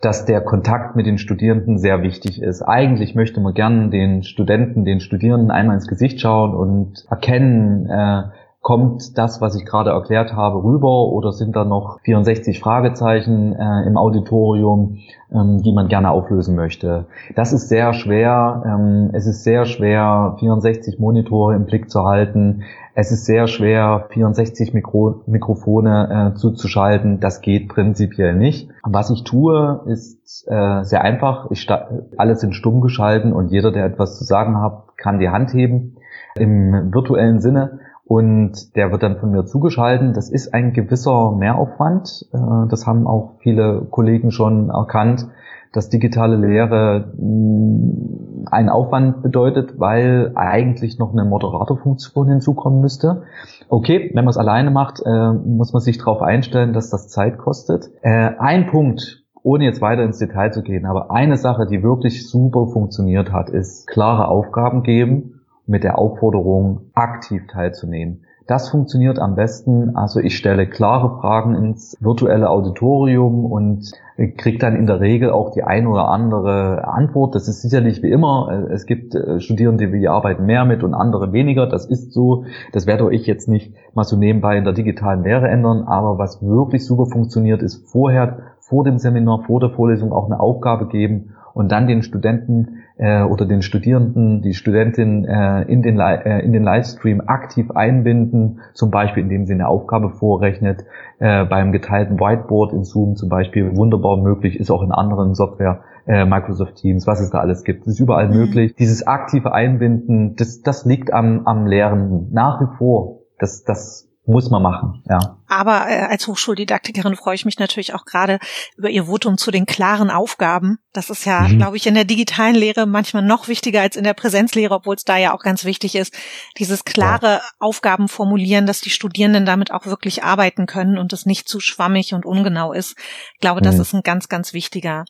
dass 0.00 0.26
der 0.26 0.42
Kontakt 0.42 0.94
mit 0.94 1.06
den 1.06 1.18
Studierenden 1.18 1.78
sehr 1.78 2.02
wichtig 2.02 2.42
ist. 2.42 2.62
Eigentlich 2.62 3.14
möchte 3.14 3.40
man 3.40 3.54
gern 3.54 3.90
den 3.90 4.22
Studenten, 4.22 4.84
den 4.84 5.00
Studierenden 5.00 5.50
einmal 5.50 5.76
ins 5.76 5.88
Gesicht 5.88 6.20
schauen 6.20 6.54
und 6.54 7.06
erkennen, 7.10 7.88
äh, 7.88 8.24
kommt 8.66 9.16
das, 9.16 9.40
was 9.40 9.54
ich 9.54 9.64
gerade 9.64 9.90
erklärt 9.90 10.32
habe, 10.32 10.64
rüber 10.64 11.12
oder 11.12 11.30
sind 11.30 11.54
da 11.54 11.64
noch 11.64 12.00
64 12.00 12.58
Fragezeichen 12.58 13.52
äh, 13.52 13.86
im 13.86 13.96
Auditorium, 13.96 14.98
ähm, 15.32 15.62
die 15.62 15.72
man 15.72 15.86
gerne 15.86 16.10
auflösen 16.10 16.56
möchte. 16.56 17.06
Das 17.36 17.52
ist 17.52 17.68
sehr 17.68 17.92
schwer. 17.92 18.64
Ähm, 18.66 19.10
es 19.12 19.28
ist 19.28 19.44
sehr 19.44 19.66
schwer, 19.66 20.34
64 20.40 20.98
Monitore 20.98 21.54
im 21.54 21.66
Blick 21.66 21.88
zu 21.88 22.02
halten. 22.02 22.64
Es 22.96 23.12
ist 23.12 23.24
sehr 23.24 23.46
schwer, 23.46 24.08
64 24.10 24.74
Mikro 24.74 25.22
Mikrofone 25.28 26.32
äh, 26.32 26.36
zuzuschalten. 26.36 27.20
Das 27.20 27.42
geht 27.42 27.68
prinzipiell 27.68 28.34
nicht. 28.34 28.68
Was 28.82 29.10
ich 29.10 29.22
tue, 29.22 29.82
ist 29.86 30.44
äh, 30.48 30.82
sehr 30.82 31.02
einfach. 31.02 31.52
Ich 31.52 31.68
alles 32.16 32.42
in 32.42 32.52
stumm 32.52 32.80
geschalten 32.80 33.32
und 33.32 33.52
jeder, 33.52 33.70
der 33.70 33.84
etwas 33.84 34.18
zu 34.18 34.24
sagen 34.24 34.60
hat, 34.60 34.96
kann 34.96 35.20
die 35.20 35.28
Hand 35.28 35.54
heben 35.54 35.98
im 36.34 36.92
virtuellen 36.92 37.40
Sinne 37.40 37.78
und 38.06 38.76
der 38.76 38.92
wird 38.92 39.02
dann 39.02 39.16
von 39.16 39.32
mir 39.32 39.46
zugeschalten. 39.46 40.12
Das 40.12 40.30
ist 40.30 40.54
ein 40.54 40.72
gewisser 40.72 41.32
Mehraufwand. 41.32 42.26
Äh, 42.32 42.68
das 42.68 42.86
haben 42.86 43.06
auch 43.06 43.34
viele 43.40 43.82
Kollegen 43.90 44.30
schon 44.30 44.70
erkannt, 44.70 45.26
dass 45.72 45.88
digitale 45.88 46.36
Lehre 46.36 47.12
mm, 47.18 48.46
einen 48.48 48.68
Aufwand 48.68 49.24
bedeutet, 49.24 49.80
weil 49.80 50.30
eigentlich 50.36 51.00
noch 51.00 51.12
eine 51.12 51.24
Moderatorfunktion 51.24 52.28
hinzukommen 52.28 52.80
müsste. 52.80 53.24
Okay, 53.68 54.12
wenn 54.14 54.24
man 54.24 54.30
es 54.30 54.38
alleine 54.38 54.70
macht, 54.70 55.02
äh, 55.04 55.32
muss 55.32 55.72
man 55.72 55.80
sich 55.80 55.98
darauf 55.98 56.22
einstellen, 56.22 56.72
dass 56.72 56.90
das 56.90 57.08
Zeit 57.08 57.38
kostet. 57.38 57.90
Äh, 58.02 58.30
ein 58.38 58.68
Punkt, 58.68 59.24
ohne 59.42 59.64
jetzt 59.64 59.80
weiter 59.80 60.04
ins 60.04 60.18
Detail 60.18 60.52
zu 60.52 60.62
gehen, 60.62 60.86
aber 60.86 61.10
eine 61.10 61.36
Sache, 61.36 61.66
die 61.66 61.82
wirklich 61.82 62.30
super 62.30 62.68
funktioniert 62.68 63.32
hat, 63.32 63.50
ist 63.50 63.88
klare 63.88 64.28
Aufgaben 64.28 64.84
geben 64.84 65.35
mit 65.66 65.84
der 65.84 65.98
Aufforderung, 65.98 66.90
aktiv 66.94 67.46
teilzunehmen. 67.48 68.22
Das 68.46 68.68
funktioniert 68.68 69.18
am 69.18 69.34
besten. 69.34 69.96
Also 69.96 70.20
ich 70.20 70.36
stelle 70.36 70.68
klare 70.68 71.20
Fragen 71.20 71.56
ins 71.56 71.96
virtuelle 72.00 72.48
Auditorium 72.48 73.44
und 73.44 73.90
kriege 74.36 74.58
dann 74.58 74.76
in 74.76 74.86
der 74.86 75.00
Regel 75.00 75.30
auch 75.30 75.50
die 75.50 75.64
ein 75.64 75.88
oder 75.88 76.08
andere 76.08 76.86
Antwort. 76.86 77.34
Das 77.34 77.48
ist 77.48 77.62
sicherlich 77.62 78.04
wie 78.04 78.10
immer. 78.10 78.68
Es 78.70 78.86
gibt 78.86 79.16
äh, 79.16 79.40
Studierende, 79.40 79.90
die 79.90 80.06
arbeiten 80.06 80.46
mehr 80.46 80.64
mit 80.64 80.84
und 80.84 80.94
andere 80.94 81.32
weniger. 81.32 81.66
Das 81.66 81.86
ist 81.86 82.12
so. 82.12 82.44
Das 82.72 82.86
werde 82.86 83.12
ich 83.12 83.26
jetzt 83.26 83.48
nicht 83.48 83.74
mal 83.94 84.04
so 84.04 84.16
nebenbei 84.16 84.56
in 84.56 84.64
der 84.64 84.74
digitalen 84.74 85.24
Lehre 85.24 85.48
ändern. 85.48 85.82
Aber 85.82 86.16
was 86.16 86.40
wirklich 86.40 86.86
super 86.86 87.06
funktioniert, 87.06 87.62
ist 87.62 87.90
vorher, 87.90 88.38
vor 88.60 88.84
dem 88.84 88.98
Seminar, 88.98 89.42
vor 89.42 89.58
der 89.58 89.70
Vorlesung 89.70 90.12
auch 90.12 90.26
eine 90.26 90.38
Aufgabe 90.38 90.86
geben 90.86 91.35
und 91.56 91.72
dann 91.72 91.86
den 91.86 92.02
Studenten 92.02 92.82
äh, 92.98 93.22
oder 93.22 93.46
den 93.46 93.62
Studierenden, 93.62 94.42
die 94.42 94.52
Studentin 94.52 95.24
äh, 95.24 95.62
in, 95.62 95.80
den, 95.80 95.98
äh, 95.98 96.40
in 96.40 96.52
den 96.52 96.62
Livestream 96.62 97.22
aktiv 97.26 97.70
einbinden, 97.70 98.60
zum 98.74 98.90
Beispiel 98.90 99.22
indem 99.22 99.46
sie 99.46 99.54
eine 99.54 99.66
Aufgabe 99.66 100.10
vorrechnet, 100.10 100.84
äh, 101.18 101.46
beim 101.46 101.72
geteilten 101.72 102.20
Whiteboard 102.20 102.74
in 102.74 102.84
Zoom 102.84 103.16
zum 103.16 103.30
Beispiel 103.30 103.74
wunderbar 103.74 104.18
möglich, 104.18 104.60
ist 104.60 104.70
auch 104.70 104.82
in 104.82 104.92
anderen 104.92 105.34
Software, 105.34 105.80
äh, 106.06 106.26
Microsoft 106.26 106.74
Teams, 106.74 107.06
was 107.06 107.22
es 107.22 107.30
da 107.30 107.38
alles 107.38 107.64
gibt. 107.64 107.86
Ist 107.86 108.00
überall 108.00 108.28
mhm. 108.28 108.36
möglich. 108.36 108.74
Dieses 108.74 109.06
aktive 109.06 109.54
Einbinden, 109.54 110.36
das, 110.36 110.60
das 110.60 110.84
liegt 110.84 111.10
am, 111.10 111.46
am 111.46 111.66
Lehrenden 111.66 112.28
nach 112.32 112.60
wie 112.60 112.76
vor. 112.76 113.20
Das, 113.38 113.64
das 113.64 114.10
muss 114.26 114.50
man 114.50 114.62
machen, 114.62 115.02
ja. 115.08 115.38
Aber 115.46 115.88
äh, 115.88 116.00
als 116.00 116.26
Hochschuldidaktikerin 116.26 117.14
freue 117.14 117.36
ich 117.36 117.44
mich 117.44 117.58
natürlich 117.60 117.94
auch 117.94 118.04
gerade 118.04 118.40
über 118.76 118.90
Ihr 118.90 119.04
Votum 119.04 119.38
zu 119.38 119.52
den 119.52 119.66
klaren 119.66 120.10
Aufgaben. 120.10 120.78
Das 120.92 121.10
ist 121.10 121.24
ja, 121.24 121.42
mhm. 121.42 121.58
glaube 121.58 121.76
ich, 121.76 121.86
in 121.86 121.94
der 121.94 122.04
digitalen 122.04 122.56
Lehre 122.56 122.86
manchmal 122.86 123.22
noch 123.22 123.46
wichtiger 123.46 123.80
als 123.82 123.94
in 123.94 124.02
der 124.02 124.14
Präsenzlehre, 124.14 124.74
obwohl 124.74 124.96
es 124.96 125.04
da 125.04 125.16
ja 125.16 125.32
auch 125.32 125.42
ganz 125.42 125.64
wichtig 125.64 125.94
ist, 125.94 126.12
dieses 126.58 126.84
klare 126.84 127.26
ja. 127.26 127.42
Aufgaben 127.60 128.08
formulieren, 128.08 128.66
dass 128.66 128.80
die 128.80 128.90
Studierenden 128.90 129.46
damit 129.46 129.70
auch 129.70 129.86
wirklich 129.86 130.24
arbeiten 130.24 130.66
können 130.66 130.98
und 130.98 131.12
es 131.12 131.24
nicht 131.24 131.48
zu 131.48 131.60
schwammig 131.60 132.12
und 132.12 132.26
ungenau 132.26 132.72
ist. 132.72 132.96
Ich 133.34 133.40
glaube, 133.40 133.60
das 133.60 133.76
mhm. 133.76 133.80
ist 133.80 133.94
ein 133.94 134.02
ganz, 134.02 134.28
ganz 134.28 134.52
wichtiger 134.52 135.04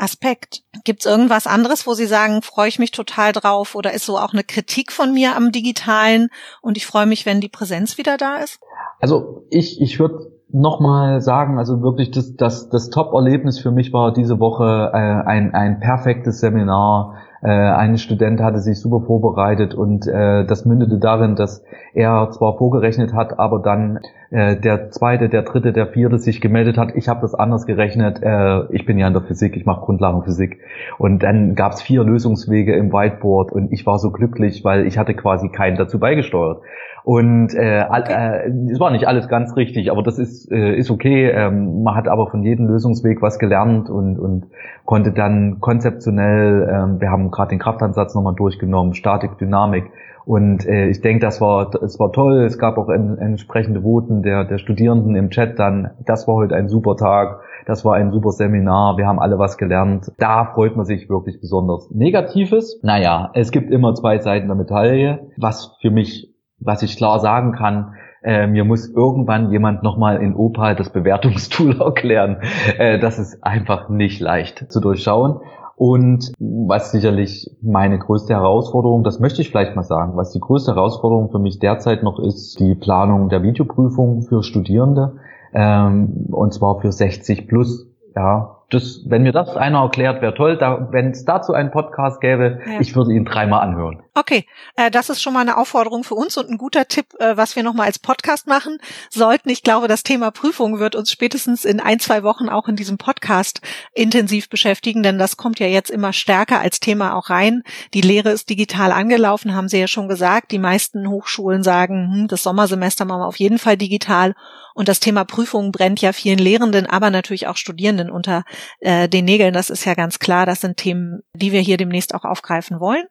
Aspekt. 0.00 0.62
Gibt 0.84 1.00
es 1.00 1.06
irgendwas 1.06 1.46
anderes, 1.46 1.86
wo 1.86 1.94
Sie 1.94 2.06
sagen, 2.06 2.42
freue 2.42 2.68
ich 2.68 2.78
mich 2.78 2.90
total 2.90 3.32
drauf 3.32 3.74
oder 3.74 3.92
ist 3.92 4.06
so 4.06 4.18
auch 4.18 4.32
eine 4.32 4.44
Kritik 4.44 4.92
von 4.92 5.12
mir 5.12 5.36
am 5.36 5.52
Digitalen 5.52 6.28
und 6.62 6.76
ich 6.76 6.86
freue 6.86 7.06
mich, 7.06 7.26
wenn 7.26 7.40
die 7.40 7.48
Präsenz 7.48 7.98
wieder 7.98 8.16
da 8.16 8.36
ist? 8.36 8.58
Also 8.98 9.46
ich, 9.50 9.80
ich 9.80 9.98
würde 9.98 10.39
nochmal 10.52 11.20
sagen, 11.20 11.58
also 11.58 11.82
wirklich 11.82 12.10
das, 12.10 12.36
das, 12.36 12.68
das 12.68 12.90
Top-Erlebnis 12.90 13.58
für 13.58 13.70
mich 13.70 13.92
war 13.92 14.12
diese 14.12 14.38
Woche 14.40 14.90
äh, 14.92 14.96
ein, 14.96 15.54
ein 15.54 15.80
perfektes 15.80 16.40
Seminar 16.40 17.14
äh, 17.42 17.48
ein 17.48 17.96
Student 17.96 18.40
hatte 18.40 18.58
sich 18.58 18.80
super 18.80 19.00
vorbereitet 19.06 19.74
und 19.74 20.06
äh, 20.06 20.44
das 20.44 20.66
mündete 20.66 20.98
darin, 20.98 21.36
dass 21.36 21.64
er 21.94 22.30
zwar 22.30 22.58
vorgerechnet 22.58 23.14
hat, 23.14 23.38
aber 23.38 23.60
dann 23.60 24.00
äh, 24.30 24.56
der 24.56 24.90
zweite, 24.90 25.30
der 25.30 25.42
dritte, 25.42 25.72
der 25.72 25.86
vierte 25.86 26.18
sich 26.18 26.42
gemeldet 26.42 26.76
hat. 26.76 26.94
Ich 26.96 27.08
habe 27.08 27.22
das 27.22 27.34
anders 27.34 27.64
gerechnet. 27.64 28.22
Äh, 28.22 28.64
ich 28.74 28.84
bin 28.84 28.98
ja 28.98 29.06
in 29.06 29.14
der 29.14 29.22
Physik, 29.22 29.56
ich 29.56 29.64
mache 29.64 29.86
Grundlagenphysik. 29.86 30.58
Und 30.98 31.22
dann 31.22 31.54
gab 31.54 31.72
es 31.72 31.82
vier 31.82 32.04
Lösungswege 32.04 32.76
im 32.76 32.92
Whiteboard 32.92 33.52
und 33.52 33.72
ich 33.72 33.86
war 33.86 33.98
so 33.98 34.10
glücklich, 34.10 34.62
weil 34.62 34.86
ich 34.86 34.98
hatte 34.98 35.14
quasi 35.14 35.48
keinen 35.48 35.76
dazu 35.76 35.98
beigesteuert. 35.98 36.60
Und 37.02 37.54
äh, 37.54 37.80
äh, 37.80 38.50
es 38.70 38.80
war 38.80 38.90
nicht 38.90 39.08
alles 39.08 39.28
ganz 39.28 39.56
richtig, 39.56 39.90
aber 39.90 40.02
das 40.02 40.18
ist, 40.18 40.50
äh, 40.50 40.74
ist 40.74 40.90
okay. 40.90 41.30
Ähm, 41.30 41.82
man 41.82 41.94
hat 41.94 42.08
aber 42.08 42.28
von 42.28 42.42
jedem 42.42 42.66
Lösungsweg 42.66 43.22
was 43.22 43.38
gelernt 43.38 43.88
und, 43.88 44.18
und 44.18 44.46
konnte 44.84 45.12
dann 45.12 45.60
konzeptionell, 45.60 46.68
ähm, 46.70 47.00
wir 47.00 47.10
haben 47.10 47.30
gerade 47.30 47.50
den 47.50 47.58
Kraftansatz 47.58 48.14
nochmal 48.14 48.34
durchgenommen, 48.34 48.94
Statik, 48.94 49.38
Dynamik. 49.38 49.90
Und 50.26 50.66
äh, 50.66 50.88
ich 50.88 51.00
denke, 51.00 51.24
das 51.24 51.40
war, 51.40 51.74
es 51.82 51.98
war 51.98 52.12
toll. 52.12 52.44
Es 52.44 52.58
gab 52.58 52.76
auch 52.78 52.88
en, 52.88 53.18
entsprechende 53.18 53.82
Voten 53.82 54.22
der, 54.22 54.44
der 54.44 54.58
Studierenden 54.58 55.16
im 55.16 55.30
Chat 55.30 55.58
dann. 55.58 55.90
Das 56.04 56.28
war 56.28 56.34
heute 56.36 56.54
ein 56.54 56.68
super 56.68 56.96
Tag. 56.96 57.40
Das 57.66 57.84
war 57.84 57.94
ein 57.94 58.12
super 58.12 58.30
Seminar. 58.30 58.96
Wir 58.96 59.06
haben 59.06 59.18
alle 59.18 59.38
was 59.38 59.56
gelernt. 59.56 60.12
Da 60.18 60.44
freut 60.44 60.76
man 60.76 60.84
sich 60.84 61.08
wirklich 61.08 61.40
besonders. 61.40 61.90
Negatives? 61.90 62.78
Naja, 62.82 63.30
es 63.34 63.50
gibt 63.50 63.70
immer 63.70 63.94
zwei 63.94 64.18
Seiten 64.18 64.46
der 64.46 64.56
Medaille. 64.56 65.30
Was 65.36 65.76
für 65.80 65.90
mich 65.90 66.30
was 66.60 66.82
ich 66.82 66.96
klar 66.96 67.18
sagen 67.18 67.52
kann, 67.52 67.94
äh, 68.22 68.46
mir 68.46 68.64
muss 68.64 68.88
irgendwann 68.88 69.50
jemand 69.50 69.82
nochmal 69.82 70.22
in 70.22 70.34
Opal 70.34 70.76
das 70.76 70.90
Bewertungstool 70.90 71.80
erklären. 71.80 72.38
Äh, 72.78 72.98
das 72.98 73.18
ist 73.18 73.42
einfach 73.42 73.88
nicht 73.88 74.20
leicht 74.20 74.70
zu 74.70 74.80
durchschauen. 74.80 75.40
Und 75.76 76.32
was 76.38 76.92
sicherlich 76.92 77.50
meine 77.62 77.98
größte 77.98 78.34
Herausforderung, 78.34 79.02
das 79.02 79.18
möchte 79.18 79.40
ich 79.40 79.48
vielleicht 79.48 79.76
mal 79.76 79.82
sagen, 79.82 80.14
was 80.14 80.30
die 80.30 80.40
größte 80.40 80.74
Herausforderung 80.74 81.30
für 81.30 81.38
mich 81.38 81.58
derzeit 81.58 82.02
noch 82.02 82.18
ist, 82.18 82.60
die 82.60 82.74
Planung 82.74 83.30
der 83.30 83.42
Videoprüfung 83.42 84.20
für 84.20 84.42
Studierende, 84.42 85.16
ähm, 85.54 86.26
und 86.30 86.52
zwar 86.52 86.80
für 86.80 86.92
60 86.92 87.48
plus. 87.48 87.86
Ja, 88.14 88.59
das, 88.70 89.00
wenn 89.04 89.22
mir 89.22 89.32
das 89.32 89.56
einer 89.56 89.80
erklärt, 89.80 90.22
wäre 90.22 90.34
toll. 90.34 90.56
Da, 90.56 90.88
wenn 90.90 91.10
es 91.10 91.24
dazu 91.24 91.52
einen 91.52 91.70
Podcast 91.70 92.20
gäbe, 92.20 92.60
ja. 92.64 92.80
ich 92.80 92.94
würde 92.94 93.12
ihn 93.12 93.24
dreimal 93.24 93.60
anhören. 93.60 94.02
Okay, 94.14 94.46
äh, 94.76 94.90
das 94.90 95.10
ist 95.10 95.22
schon 95.22 95.32
mal 95.32 95.40
eine 95.40 95.56
Aufforderung 95.56 96.04
für 96.04 96.14
uns 96.14 96.36
und 96.36 96.48
ein 96.48 96.58
guter 96.58 96.86
Tipp, 96.86 97.06
äh, 97.18 97.36
was 97.36 97.56
wir 97.56 97.62
nochmal 97.62 97.86
als 97.86 97.98
Podcast 97.98 98.46
machen 98.46 98.78
sollten. 99.10 99.48
Ich 99.50 99.62
glaube, 99.62 99.88
das 99.88 100.02
Thema 100.02 100.30
Prüfung 100.30 100.78
wird 100.78 100.94
uns 100.94 101.10
spätestens 101.10 101.64
in 101.64 101.80
ein, 101.80 101.98
zwei 101.98 102.22
Wochen 102.22 102.48
auch 102.48 102.68
in 102.68 102.76
diesem 102.76 102.98
Podcast 102.98 103.60
intensiv 103.92 104.48
beschäftigen, 104.48 105.02
denn 105.02 105.18
das 105.18 105.36
kommt 105.36 105.58
ja 105.58 105.66
jetzt 105.66 105.90
immer 105.90 106.12
stärker 106.12 106.60
als 106.60 106.80
Thema 106.80 107.14
auch 107.16 107.30
rein. 107.30 107.62
Die 107.94 108.00
Lehre 108.00 108.30
ist 108.30 108.50
digital 108.50 108.92
angelaufen, 108.92 109.54
haben 109.54 109.68
Sie 109.68 109.78
ja 109.78 109.88
schon 109.88 110.08
gesagt. 110.08 110.52
Die 110.52 110.58
meisten 110.58 111.08
Hochschulen 111.08 111.62
sagen, 111.62 112.12
hm, 112.12 112.28
das 112.28 112.42
Sommersemester 112.42 113.04
machen 113.04 113.20
wir 113.20 113.26
auf 113.26 113.38
jeden 113.38 113.58
Fall 113.58 113.76
digital. 113.76 114.34
Und 114.74 114.88
das 114.88 115.00
Thema 115.00 115.24
Prüfungen 115.24 115.72
brennt 115.72 116.00
ja 116.00 116.12
vielen 116.12 116.38
Lehrenden, 116.38 116.86
aber 116.86 117.10
natürlich 117.10 117.48
auch 117.48 117.56
Studierenden 117.56 118.10
unter 118.10 118.44
äh, 118.80 119.08
den 119.08 119.24
Nägeln. 119.24 119.52
Das 119.52 119.70
ist 119.70 119.84
ja 119.84 119.94
ganz 119.94 120.18
klar. 120.18 120.46
Das 120.46 120.60
sind 120.60 120.76
Themen, 120.76 121.20
die 121.34 121.52
wir 121.52 121.60
hier 121.60 121.76
demnächst 121.76 122.14
auch 122.14 122.24
aufgreifen 122.24 122.80
wollen. 122.80 123.06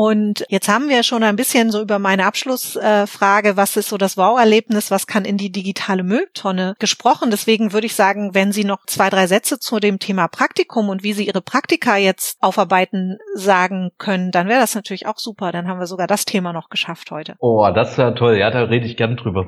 Und 0.00 0.44
jetzt 0.48 0.68
haben 0.68 0.88
wir 0.88 1.02
schon 1.02 1.24
ein 1.24 1.34
bisschen 1.34 1.72
so 1.72 1.82
über 1.82 1.98
meine 1.98 2.24
Abschlussfrage, 2.26 3.48
äh, 3.48 3.56
was 3.56 3.76
ist 3.76 3.88
so 3.88 3.98
das 3.98 4.16
Wow-Erlebnis, 4.16 4.92
was 4.92 5.08
kann 5.08 5.24
in 5.24 5.38
die 5.38 5.50
digitale 5.50 6.04
Mülltonne 6.04 6.76
gesprochen. 6.78 7.32
Deswegen 7.32 7.72
würde 7.72 7.86
ich 7.88 7.96
sagen, 7.96 8.32
wenn 8.32 8.52
Sie 8.52 8.62
noch 8.62 8.86
zwei, 8.86 9.10
drei 9.10 9.26
Sätze 9.26 9.58
zu 9.58 9.80
dem 9.80 9.98
Thema 9.98 10.28
Praktikum 10.28 10.88
und 10.88 11.02
wie 11.02 11.14
Sie 11.14 11.26
Ihre 11.26 11.40
Praktika 11.42 11.96
jetzt 11.96 12.36
aufarbeiten 12.40 13.18
sagen 13.34 13.90
können, 13.98 14.30
dann 14.30 14.46
wäre 14.46 14.60
das 14.60 14.76
natürlich 14.76 15.06
auch 15.06 15.18
super. 15.18 15.50
Dann 15.50 15.66
haben 15.66 15.80
wir 15.80 15.88
sogar 15.88 16.06
das 16.06 16.24
Thema 16.24 16.52
noch 16.52 16.68
geschafft 16.68 17.10
heute. 17.10 17.34
Oh, 17.40 17.68
das 17.74 17.98
wäre 17.98 18.14
toll. 18.14 18.38
Ja, 18.38 18.52
da 18.52 18.62
rede 18.62 18.86
ich 18.86 18.96
gern 18.96 19.16
drüber. 19.16 19.46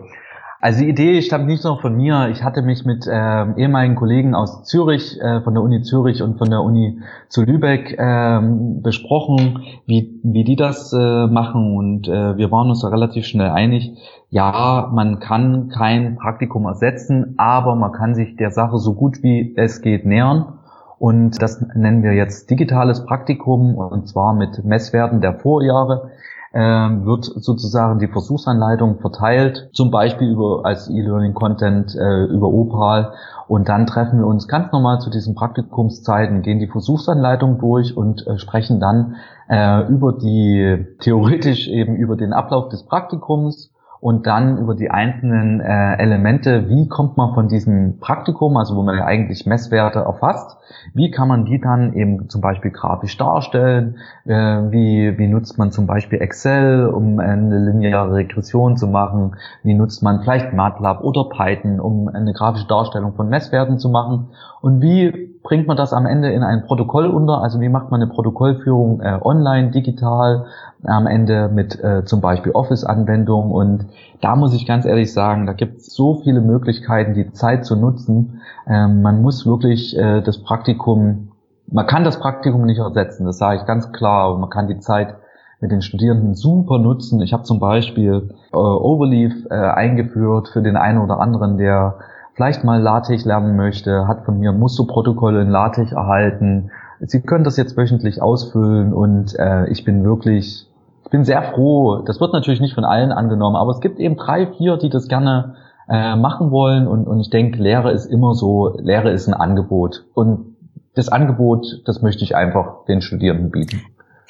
Also 0.63 0.81
die 0.81 0.91
Idee 0.91 1.23
stammt 1.23 1.47
nicht 1.47 1.65
nur 1.65 1.81
von 1.81 1.97
mir. 1.97 2.29
Ich 2.29 2.45
hatte 2.45 2.61
mich 2.61 2.85
mit 2.85 3.07
äh, 3.07 3.53
ehemaligen 3.57 3.95
Kollegen 3.95 4.35
aus 4.35 4.65
Zürich, 4.65 5.19
äh, 5.19 5.41
von 5.41 5.55
der 5.55 5.63
Uni 5.63 5.81
Zürich 5.81 6.23
und 6.23 6.37
von 6.37 6.51
der 6.51 6.61
Uni 6.61 7.01
zu 7.29 7.45
Lübeck 7.45 7.99
äh, 7.99 8.41
besprochen, 8.83 9.61
wie, 9.87 10.21
wie 10.23 10.45
die 10.45 10.57
das 10.57 10.93
äh, 10.93 11.27
machen. 11.29 11.79
Und 11.79 12.09
äh, 12.09 12.37
wir 12.37 12.51
waren 12.51 12.69
uns 12.69 12.83
da 12.83 12.89
relativ 12.89 13.25
schnell 13.25 13.49
einig, 13.49 13.97
ja, 14.29 14.91
man 14.93 15.19
kann 15.19 15.71
kein 15.71 16.17
Praktikum 16.17 16.67
ersetzen, 16.67 17.35
aber 17.39 17.75
man 17.75 17.93
kann 17.93 18.15
sich 18.15 18.37
der 18.37 18.51
Sache 18.51 18.77
so 18.79 18.95
gut 18.95 19.23
wie 19.23 19.55
es 19.57 19.81
geht 19.81 20.05
nähern. 20.05 20.59
Und 20.99 21.41
das 21.41 21.65
nennen 21.75 22.03
wir 22.03 22.13
jetzt 22.13 22.51
digitales 22.51 23.07
Praktikum 23.07 23.77
und 23.77 24.07
zwar 24.07 24.35
mit 24.35 24.63
Messwerten 24.63 25.23
der 25.23 25.33
Vorjahre 25.33 26.11
äh, 26.53 26.61
wird 26.61 27.25
sozusagen 27.25 27.99
die 28.01 28.09
Versuchsanleitung 28.09 28.99
verteilt, 29.01 29.71
zum 29.73 29.91
Beispiel 29.91 30.31
über 30.31 30.63
als 30.65 30.89
E-Learning-Content 30.89 31.95
äh, 31.95 32.25
über 32.25 32.49
Opal. 32.49 33.13
Und 33.47 33.69
dann 33.69 33.87
treffen 33.87 34.19
wir 34.19 34.27
uns 34.27 34.49
ganz 34.49 34.73
normal 34.73 35.01
zu 35.01 35.11
diesen 35.11 35.35
Praktikumszeiten, 35.35 36.43
gehen 36.43 36.59
die 36.59 36.69
Versuchsanleitung 36.69 37.59
durch 37.59 37.97
und 37.97 38.27
äh, 38.27 38.39
sprechen 38.39 38.81
dann 38.81 39.17
äh, 39.49 39.87
über 39.89 40.13
die, 40.13 40.87
theoretisch 41.01 41.69
eben 41.69 41.97
über 41.97 42.17
den 42.17 42.33
Ablauf 42.33 42.69
des 42.69 42.85
Praktikums 42.85 43.73
und 44.01 44.27
dann 44.27 44.57
über 44.57 44.75
die 44.75 44.91
einzelnen 44.91 45.61
äh, 45.61 45.97
Elemente, 45.97 46.69
wie 46.71 46.89
kommt 46.89 47.19
man 47.19 47.35
von 47.35 47.49
diesem 47.49 47.99
Praktikum, 47.99 48.57
also 48.57 48.75
wo 48.77 48.83
man 48.83 48.97
ja 48.97 49.05
eigentlich 49.05 49.45
Messwerte 49.45 50.01
erfasst, 50.01 50.57
wie 50.95 51.11
kann 51.11 51.29
man 51.29 51.45
die 51.45 51.61
dann 51.61 51.93
eben 51.93 52.29
zum 52.31 52.41
Beispiel 52.41 52.71
grafisch 52.71 53.19
darstellen, 53.19 53.99
äh, 54.25 54.33
wie, 54.33 55.19
wie 55.19 55.29
nutzt 55.29 55.59
man 55.59 55.71
zum 55.71 55.87
Beispiel 55.87 56.21
Excel, 56.21 56.87
um 56.87 57.19
eine 57.19 57.59
lineare 57.59 58.15
Regression 58.15 58.79
zu 58.79 58.87
machen, 58.87 59.37
wie 59.63 59.75
nutzt 59.75 60.03
man 60.03 60.23
vielleicht 60.23 60.55
MATLAB 60.55 61.03
oder 61.03 61.29
Python, 61.29 61.79
um 61.79 62.09
eine 62.09 62.33
grafische 62.33 62.67
Darstellung 62.67 63.13
von 63.15 63.29
Messwerten 63.29 63.79
zu 63.79 63.91
machen? 63.91 64.29
Und 64.63 64.81
wie 64.81 65.30
bringt 65.43 65.67
man 65.67 65.77
das 65.77 65.93
am 65.93 66.07
Ende 66.07 66.31
in 66.31 66.43
ein 66.43 66.65
Protokoll 66.65 67.07
unter, 67.07 67.43
also 67.43 67.61
wie 67.61 67.69
macht 67.69 67.91
man 67.91 68.03
eine 68.03 68.11
Protokollführung 68.11 69.01
äh, 69.01 69.19
online, 69.23 69.71
digital, 69.71 70.47
am 70.85 71.07
Ende 71.07 71.49
mit 71.49 71.83
äh, 71.83 72.05
zum 72.05 72.21
Beispiel 72.21 72.53
Office-Anwendungen. 72.53 73.51
Und 73.51 73.87
da 74.21 74.37
muss 74.37 74.55
ich 74.55 74.67
ganz 74.67 74.85
ehrlich 74.85 75.13
sagen, 75.13 75.47
da 75.47 75.53
gibt 75.53 75.79
es 75.79 75.95
so 75.95 76.17
viele 76.17 76.41
Möglichkeiten, 76.41 77.15
die 77.15 77.33
Zeit 77.33 77.65
zu 77.65 77.77
nutzen. 77.77 78.41
Ähm, 78.67 79.03
man 79.03 79.23
muss 79.23 79.47
wirklich 79.47 79.97
äh, 79.97 80.21
das 80.21 80.43
Praktikum, 80.43 81.33
man 81.67 81.87
kann 81.87 82.05
das 82.05 82.19
Praktikum 82.19 82.67
nicht 82.67 82.79
ersetzen, 82.79 83.25
das 83.25 83.39
sage 83.39 83.61
ich 83.61 83.67
ganz 83.67 83.93
klar. 83.93 84.37
Man 84.37 84.51
kann 84.51 84.69
die 84.69 84.79
Zeit 84.79 85.17
mit 85.61 85.71
den 85.71 85.83
Studierenden 85.83 86.35
super 86.35 86.79
nutzen. 86.79 87.21
Ich 87.21 87.33
habe 87.33 87.45
zum 87.45 87.61
Beispiel 87.61 88.31
äh, 88.53 88.57
Overleaf 88.57 89.33
äh, 89.51 89.55
eingeführt 89.55 90.49
für 90.49 90.63
den 90.63 90.77
einen 90.77 90.99
oder 90.99 91.21
anderen, 91.21 91.59
der 91.59 91.99
vielleicht 92.41 92.65
mal 92.65 92.81
LaTeX 92.81 93.27
lernen 93.27 93.55
möchte, 93.55 94.09
hat 94.09 94.25
von 94.25 94.39
mir 94.39 94.53
Musterprotokolle 94.53 95.43
in 95.43 95.51
LaTeX 95.51 95.93
erhalten. 95.93 96.71
Sie 97.01 97.21
können 97.21 97.45
das 97.45 97.59
jetzt 97.59 97.77
wöchentlich 97.77 98.23
ausfüllen 98.23 98.95
und 98.95 99.39
äh, 99.39 99.69
ich 99.69 99.85
bin 99.85 100.03
wirklich 100.05 100.67
ich 101.05 101.11
bin 101.11 101.25
sehr 101.25 101.43
froh. 101.43 102.03
Das 102.07 102.19
wird 102.19 102.33
natürlich 102.33 102.63
nicht 102.63 102.75
von 102.75 102.87
allen 102.87 103.13
angenommen, 103.13 103.57
aber 103.57 103.73
es 103.73 103.81
gibt 103.81 103.99
eben 103.99 104.17
drei, 104.17 104.47
vier, 104.47 104.79
die 104.79 104.89
das 104.89 105.07
gerne 105.07 105.57
äh, 105.87 106.17
machen 106.17 106.51
wollen. 106.51 106.87
Und, 106.87 107.07
und 107.07 107.21
ich 107.21 107.29
denke, 107.29 107.63
Lehre 107.63 107.93
ist 107.93 108.07
immer 108.07 108.33
so, 108.33 108.75
Lehre 108.79 109.11
ist 109.11 109.29
ein 109.29 109.35
Angebot. 109.35 110.05
Und 110.15 110.57
das 110.95 111.11
Angebot, 111.11 111.83
das 111.85 112.01
möchte 112.01 112.25
ich 112.25 112.37
einfach 112.37 112.87
den 112.87 113.03
Studierenden 113.03 113.51
bieten. 113.51 113.83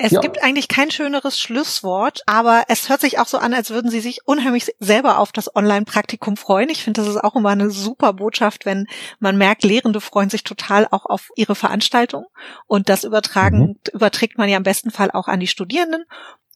Es 0.03 0.13
ja. 0.13 0.21
gibt 0.21 0.43
eigentlich 0.43 0.69
kein 0.69 0.91
schöneres 0.91 1.39
Schlusswort, 1.39 2.23
aber 2.25 2.65
es 2.69 2.89
hört 2.89 3.03
sich 3.03 3.19
auch 3.19 3.27
so 3.27 3.37
an, 3.37 3.53
als 3.53 3.69
würden 3.69 3.91
Sie 3.91 4.01
sich 4.01 4.27
unheimlich 4.27 4.75
selber 4.79 5.19
auf 5.19 5.31
das 5.31 5.55
Online-Praktikum 5.55 6.39
freuen. 6.39 6.71
Ich 6.71 6.83
finde, 6.83 7.03
das 7.03 7.11
ist 7.11 7.23
auch 7.23 7.37
immer 7.37 7.51
eine 7.51 7.71
super 7.71 8.15
Botschaft, 8.15 8.65
wenn 8.65 8.87
man 9.19 9.37
merkt, 9.37 9.63
Lehrende 9.63 10.01
freuen 10.01 10.31
sich 10.31 10.43
total 10.43 10.89
auch 10.91 11.05
auf 11.05 11.31
ihre 11.37 11.55
Veranstaltung. 11.55 12.25
Und 12.67 12.89
das 12.89 13.05
übertragen, 13.05 13.59
mhm. 13.59 13.77
überträgt 13.93 14.39
man 14.39 14.49
ja 14.49 14.57
im 14.57 14.63
besten 14.63 14.91
Fall 14.91 15.11
auch 15.11 15.29
an 15.29 15.39
die 15.39 15.47
Studierenden. 15.47 16.07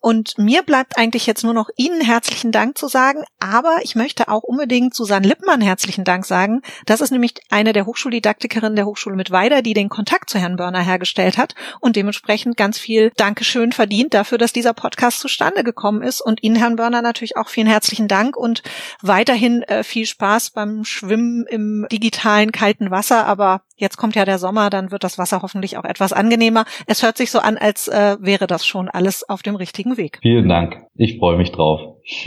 Und 0.04 0.36
mir 0.36 0.62
bleibt 0.62 0.98
eigentlich 0.98 1.24
jetzt 1.24 1.44
nur 1.44 1.54
noch 1.54 1.70
Ihnen 1.76 2.02
herzlichen 2.02 2.52
Dank 2.52 2.76
zu 2.76 2.88
sagen, 2.88 3.24
aber 3.40 3.78
ich 3.84 3.94
möchte 3.94 4.28
auch 4.28 4.42
unbedingt 4.42 4.94
Susanne 4.94 5.26
Lippmann 5.26 5.62
herzlichen 5.62 6.04
Dank 6.04 6.26
sagen. 6.26 6.60
Das 6.84 7.00
ist 7.00 7.10
nämlich 7.10 7.36
eine 7.48 7.72
der 7.72 7.86
Hochschuldidaktikerinnen 7.86 8.76
der 8.76 8.84
Hochschule 8.84 9.16
mit 9.16 9.30
Weida, 9.30 9.62
die 9.62 9.72
den 9.72 9.88
Kontakt 9.88 10.28
zu 10.28 10.38
Herrn 10.38 10.56
Börner 10.56 10.82
hergestellt 10.82 11.38
hat 11.38 11.54
und 11.80 11.96
dementsprechend 11.96 12.58
ganz 12.58 12.78
viel 12.78 13.12
Dankeschön 13.16 13.72
verdient 13.72 14.12
dafür, 14.12 14.36
dass 14.36 14.52
dieser 14.52 14.74
Podcast 14.74 15.20
zustande 15.20 15.64
gekommen 15.64 16.02
ist. 16.02 16.20
Und 16.20 16.42
Ihnen, 16.42 16.56
Herrn 16.56 16.76
Börner, 16.76 17.00
natürlich 17.00 17.38
auch 17.38 17.48
vielen 17.48 17.66
herzlichen 17.66 18.06
Dank 18.06 18.36
und 18.36 18.62
weiterhin 19.00 19.62
äh, 19.62 19.84
viel 19.84 20.04
Spaß 20.04 20.50
beim 20.50 20.84
Schwimmen 20.84 21.46
im 21.46 21.86
digitalen 21.90 22.52
kalten 22.52 22.90
Wasser. 22.90 23.26
Aber 23.26 23.62
jetzt 23.76 23.96
kommt 23.96 24.16
ja 24.16 24.26
der 24.26 24.38
Sommer, 24.38 24.68
dann 24.68 24.90
wird 24.90 25.02
das 25.02 25.16
Wasser 25.16 25.40
hoffentlich 25.40 25.78
auch 25.78 25.84
etwas 25.84 26.12
angenehmer. 26.12 26.66
Es 26.86 27.02
hört 27.02 27.16
sich 27.16 27.30
so 27.30 27.38
an, 27.38 27.56
als 27.56 27.88
äh, 27.88 28.18
wäre 28.20 28.46
das 28.46 28.66
schon 28.66 28.90
alles 28.90 29.26
auf 29.26 29.42
dem 29.42 29.56
richtigen 29.56 29.93
Weg. 29.96 30.18
Vielen 30.22 30.48
Dank. 30.48 30.87
Ich 30.96 31.18
freue 31.18 31.37
mich 31.37 31.52
drauf. 31.52 31.96